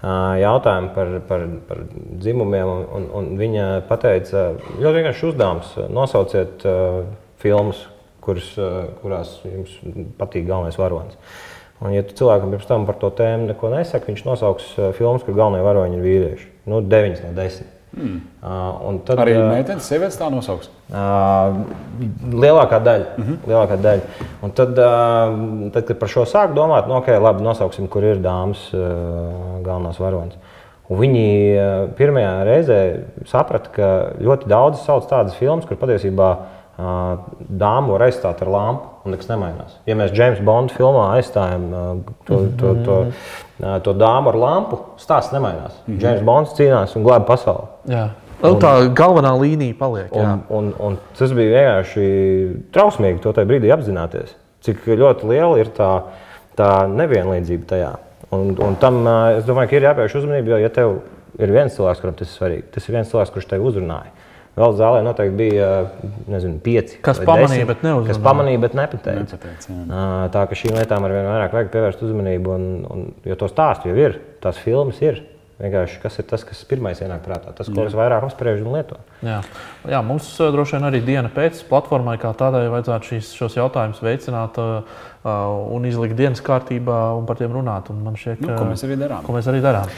jautājumu 0.03 0.91
par, 0.95 1.13
par, 1.29 1.45
par 1.69 1.83
dzimumiem. 2.21 2.71
Un, 2.97 3.07
un, 3.19 3.29
viņa 3.39 3.67
teica, 3.89 4.47
ļoti 4.77 4.95
vienkārši 4.99 5.29
uzdevums 5.31 5.75
nosauciet 5.93 6.65
uh, 6.69 7.05
filmas, 7.41 7.85
kuras, 8.23 8.49
uh, 8.61 8.83
kurās 9.01 9.37
jums 9.47 9.77
patīk 10.19 10.47
galvenais 10.49 10.77
varonis. 10.79 11.17
Un, 11.77 11.91
ja 11.93 12.03
cilvēkam 12.05 12.53
pirms 12.53 12.69
tam 12.69 12.85
par 12.89 12.97
to 13.01 13.09
tēmu 13.13 13.51
neko 13.51 13.69
nesaka, 13.73 14.09
viņš 14.09 14.25
nosauks 14.25 14.69
filmas, 14.97 15.25
kur 15.25 15.37
galvenie 15.37 15.65
varoņi 15.65 15.99
ir 15.99 16.05
vīrieši. 16.05 16.53
Nu, 16.69 16.81
9 16.81 17.25
no 17.25 17.33
10. 17.37 17.76
Mm. 17.97 18.17
Uh, 18.43 18.99
tad, 19.05 19.21
Arī 19.23 19.33
meitenes, 19.41 19.87
sievietes 19.89 20.17
tā 20.19 20.27
nosauks? 20.29 20.69
Uh, 20.87 21.63
lielākā 22.31 22.79
daļa. 22.85 23.07
Mm 23.17 23.23
-hmm. 23.23 23.37
lielākā 23.49 23.77
daļa. 23.81 24.27
Un 24.45 24.51
tad, 24.51 24.77
uh, 24.77 25.71
tad, 25.73 25.87
kad 25.87 25.99
par 25.99 26.09
šo 26.13 26.25
sāk 26.29 26.53
domāt, 26.53 26.87
nu, 26.87 26.97
ok, 27.01 27.09
labi, 27.21 27.43
nosauksim, 27.43 27.87
kur 27.87 28.03
ir 28.03 28.21
dāmas 28.21 28.69
uh, 28.73 28.83
galvenās 29.65 29.99
varonas. 29.99 30.37
Un 30.89 30.99
viņi 30.99 31.25
uh, 31.57 31.89
pirmajā 31.97 32.43
reizē 32.47 32.79
saprata, 33.25 33.69
ka 33.73 33.87
ļoti 34.21 34.47
daudz 34.47 34.85
sauc 34.85 35.09
tādas 35.09 35.35
filmas, 35.35 35.65
kur 35.65 35.77
patiesībā 35.77 36.29
uh, 36.37 37.17
dāmu 37.49 37.97
var 37.97 38.07
aizstāt 38.07 38.41
ar 38.41 38.47
lampu 38.47 38.96
un 39.07 39.15
nekas 39.15 39.29
nemainās. 39.31 39.75
Ja 39.89 39.95
mēs 39.99 40.13
James 40.15 40.39
Bonda 40.45 40.75
filmā 40.75 41.07
aizstājam 41.15 41.67
uh, 41.71 41.89
to, 42.27 42.39
to, 42.59 42.73
to, 42.85 42.97
to, 43.57 43.73
to 43.87 43.97
dāmu 43.97 44.33
ar 44.33 44.39
lampu, 44.43 44.79
stāsts 45.01 45.33
nemainās. 45.35 45.75
Mm 45.85 45.93
-hmm. 45.93 46.03
James 46.03 46.23
Bonds 46.27 46.55
cīnās 46.59 46.95
un 46.95 47.03
glābi 47.07 47.25
pasauli. 47.25 47.67
Jā. 47.87 48.07
Un, 48.43 48.59
tā 48.61 48.93
galvenā 48.93 49.33
līnija 49.33 49.73
paliek. 49.79 50.11
Jā. 50.13 50.23
Un, 50.23 50.43
un, 50.49 50.73
un 50.79 50.97
tas 51.17 51.31
bija 51.33 51.57
vienkārši 51.57 52.03
trausmīgi 52.75 53.21
to 53.23 53.33
tajā 53.33 53.49
brīdī 53.49 53.71
apzināties, 53.73 54.35
cik 54.61 54.85
ļoti 54.85 55.29
liela 55.31 55.57
ir 55.57 55.71
tā, 55.73 56.01
tā 56.55 56.85
nevienlīdzība 56.87 57.65
tajā. 57.65 57.95
Un, 58.35 58.53
un 58.61 58.75
tam 58.75 59.07
es 59.07 59.45
domāju, 59.47 59.69
ka 59.71 59.75
ir 59.75 59.87
jāpievērš 59.87 60.15
uzmanība, 60.19 60.53
jo 60.53 60.57
ja 60.57 60.69
tev 60.69 60.99
ir 61.39 61.53
viens 61.53 61.73
cilvēks, 61.73 62.01
kuram 62.03 62.15
tas 62.17 62.29
ir 62.29 62.35
svarīgi, 62.35 62.63
tas 62.75 62.87
ir 62.87 62.97
viens 62.97 63.11
cilvēks, 63.11 63.33
kurš 63.33 63.49
tevi 63.49 63.69
uzrunāja. 63.71 64.11
Vēl 64.57 64.73
zālē 64.79 65.03
noteikti 65.05 65.37
bija 65.37 65.69
nezinu, 66.33 66.57
pieci. 66.65 66.97
Kas 67.05 67.19
pamanīja, 67.21 67.67
bet 67.69 67.83
neuzmanīja. 67.85 68.09
Kas 68.15 68.21
pamanīja, 68.25 68.61
bet 68.63 68.77
nepateica. 68.79 69.21
Nepateic, 69.21 69.67
jā. 69.69 69.79
Ā, 69.85 70.03
Tā 70.33 70.45
ka 70.49 70.57
šīm 70.57 70.77
lietām 70.79 71.05
ar 71.05 71.13
vien 71.13 71.27
vairāk 71.29 71.53
vajag 71.53 71.73
pievērst 71.75 72.05
uzmanību. 72.07 72.55
Un, 72.57 72.69
un, 72.89 73.03
jo 73.29 73.37
to 73.37 73.49
stāstu 73.51 73.91
jau 73.91 73.97
ir, 74.01 74.17
tās 74.41 74.57
filmas 74.63 75.01
ir. 75.05 75.21
Vienkārši 75.57 75.97
kas 76.03 76.19
ir 76.21 76.25
tas, 76.29 76.43
kas 76.45 76.59
pirmais 76.69 76.99
ienāk 77.01 77.23
prātā, 77.25 77.49
tas, 77.57 77.65
ko 77.73 77.87
es 77.89 77.95
vairāk 77.97 78.27
apspriežu 78.27 78.67
un 78.69 78.75
lietoju. 78.77 79.01
Jā. 79.25 79.39
Jā, 79.89 80.01
mums 80.05 80.27
uh, 80.37 80.51
droši 80.53 80.75
vien 80.77 80.85
arī 80.85 80.99
diena 81.01 81.31
pēc 81.33 81.63
platformai 81.65 82.13
kā 82.21 82.29
tādai 82.37 82.67
vajadzētu 82.69 83.09
šīs, 83.09 83.31
šos 83.39 83.55
jautājumus 83.57 84.03
veicināt 84.05 84.59
uh, 84.61 85.01
un 85.73 85.89
izlikt 85.89 86.13
dienas 86.19 86.43
kārtībā 86.45 86.99
un 87.17 87.25
par 87.25 87.41
tiem 87.41 87.57
runāt. 87.57 87.89
Un 87.89 88.03
man 88.05 88.13
šķiet, 88.21 88.43
Nu, 88.45 88.51
ka, 88.51 88.59
ko 88.61 88.69
mēs 88.69 88.85
arī 88.85 88.99
darām. 89.01 89.25
ko 89.25 89.33
mēs 89.33 89.49
arī 89.49 89.63
darām. 89.65 89.89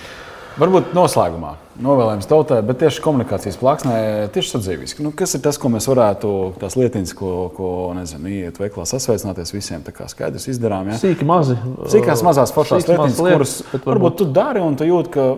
Varbūt 0.59 0.95
noslēgumā 0.97 1.53
novēlējums 1.83 2.27
tautai, 2.29 2.59
bet 2.65 2.81
tieši 2.81 3.03
komunikācijas 3.03 3.57
plāksnē, 3.59 3.99
tieši 4.35 4.51
sadzīviski. 4.55 5.03
Nu, 5.05 5.13
kas 5.15 5.35
ir 5.37 5.43
tas, 5.45 5.59
ko 5.61 5.71
mēs 5.71 5.87
varētu, 5.89 6.31
tās 6.59 6.75
lietiņas, 6.79 7.13
ko, 7.15 7.31
ko 7.55 7.69
nezinu, 7.95 8.31
iet 8.41 8.59
veiklā 8.59 8.83
sasveicināties 8.89 9.53
visiem, 9.55 9.85
tā 9.85 9.93
kā 9.95 10.09
skaidrs 10.11 10.49
izdarām. 10.51 10.91
Ja? 10.91 10.99
Sīki 10.99 11.27
mazi. 11.27 11.55
Cikās 11.93 12.23
mazās 12.25 12.53
foršās 12.55 12.89
lietiņas, 12.89 13.15
kuras 13.15 13.29
lietas, 13.29 13.55
bet 13.71 13.87
varbūt 13.87 14.19
tu 14.19 14.27
dari 14.35 14.63
un 14.63 14.75
tu 14.79 14.87
jūti, 14.89 15.13
ka 15.15 15.29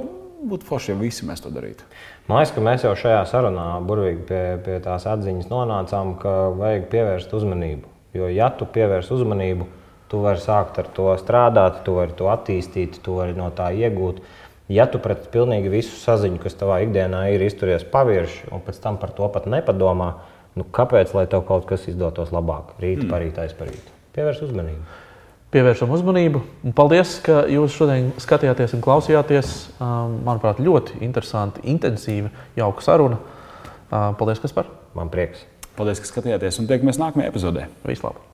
būtu 0.52 0.68
forši, 0.70 0.94
ja 0.94 0.98
visi 0.98 1.28
mēs 1.30 1.44
to 1.44 1.52
darītu. 1.54 1.86
Man 2.30 2.42
liekas, 2.42 2.56
ka 2.56 2.66
mēs 2.66 2.86
jau 2.88 2.96
šajā 2.98 3.22
sarunā 3.30 3.68
burvīgi 3.86 4.26
pie, 4.30 4.42
pie 4.66 4.80
tās 4.84 5.06
atziņas 5.10 5.50
nonācām, 5.52 6.16
ka 6.22 6.36
vajag 6.58 6.88
pievērst 6.94 7.34
uzmanību. 7.38 7.90
Jo, 8.18 8.28
ja 8.32 8.50
tu 8.58 8.66
pievērs 8.68 9.12
uzmanību, 9.14 9.68
tu 10.12 10.20
vari 10.24 10.42
sākt 10.44 10.80
ar 10.82 10.90
to 10.96 11.12
strādāt, 11.22 11.84
tu 11.86 11.96
vari 11.96 12.16
to 12.18 12.28
attīstīt, 12.32 13.00
tu 13.04 13.20
vari 13.22 13.38
no 13.38 13.48
tā 13.56 13.70
iegūt. 13.78 14.20
Ja 14.72 14.88
tu 14.88 15.02
pret 15.04 15.26
pilnīgi 15.34 15.72
visu 15.74 15.98
saziņu, 16.00 16.40
kas 16.44 16.56
tavā 16.60 16.80
ikdienā 16.86 17.26
ir, 17.34 17.44
izturies 17.44 17.84
pavirši 17.92 18.52
un 18.56 18.64
pēc 18.64 18.80
tam 18.84 19.00
par 19.02 19.12
to 19.18 19.28
pat 19.34 19.50
nepadomā, 19.52 20.14
nu 20.56 20.64
kāpēc 20.64 21.12
lai 21.18 21.26
tev 21.32 21.44
kaut 21.50 21.68
kas 21.68 21.90
izdotos 21.92 22.32
labāk? 22.32 22.78
Rīt, 22.80 23.04
mm. 23.04 23.12
parīt, 23.12 23.40
aizparīt. 23.42 23.92
Pievērs 24.16 24.44
uzmanību. 24.48 25.00
Pievēršam 25.52 25.92
uzmanību. 25.92 26.40
Un 26.64 26.76
paldies, 26.76 27.18
ka 27.26 27.42
jūs 27.52 27.76
šodien 27.76 28.14
skatījāties 28.24 28.78
un 28.78 28.84
klausījāties. 28.86 29.52
Manuprāt, 29.82 30.64
ļoti 30.64 31.02
interesanti, 31.04 31.66
intensīva, 31.74 32.32
jauka 32.56 32.88
saruna. 32.88 33.20
Paldies, 33.92 34.40
Kaspar! 34.40 34.72
Man 34.96 35.12
prieks! 35.12 35.44
Paldies, 35.76 36.00
ka 36.00 36.08
skatījāties 36.08 36.64
un 36.64 36.72
tiekamies 36.72 37.04
nākamajā 37.04 37.34
epizodē. 37.34 37.68
Vislabāk! 37.84 38.24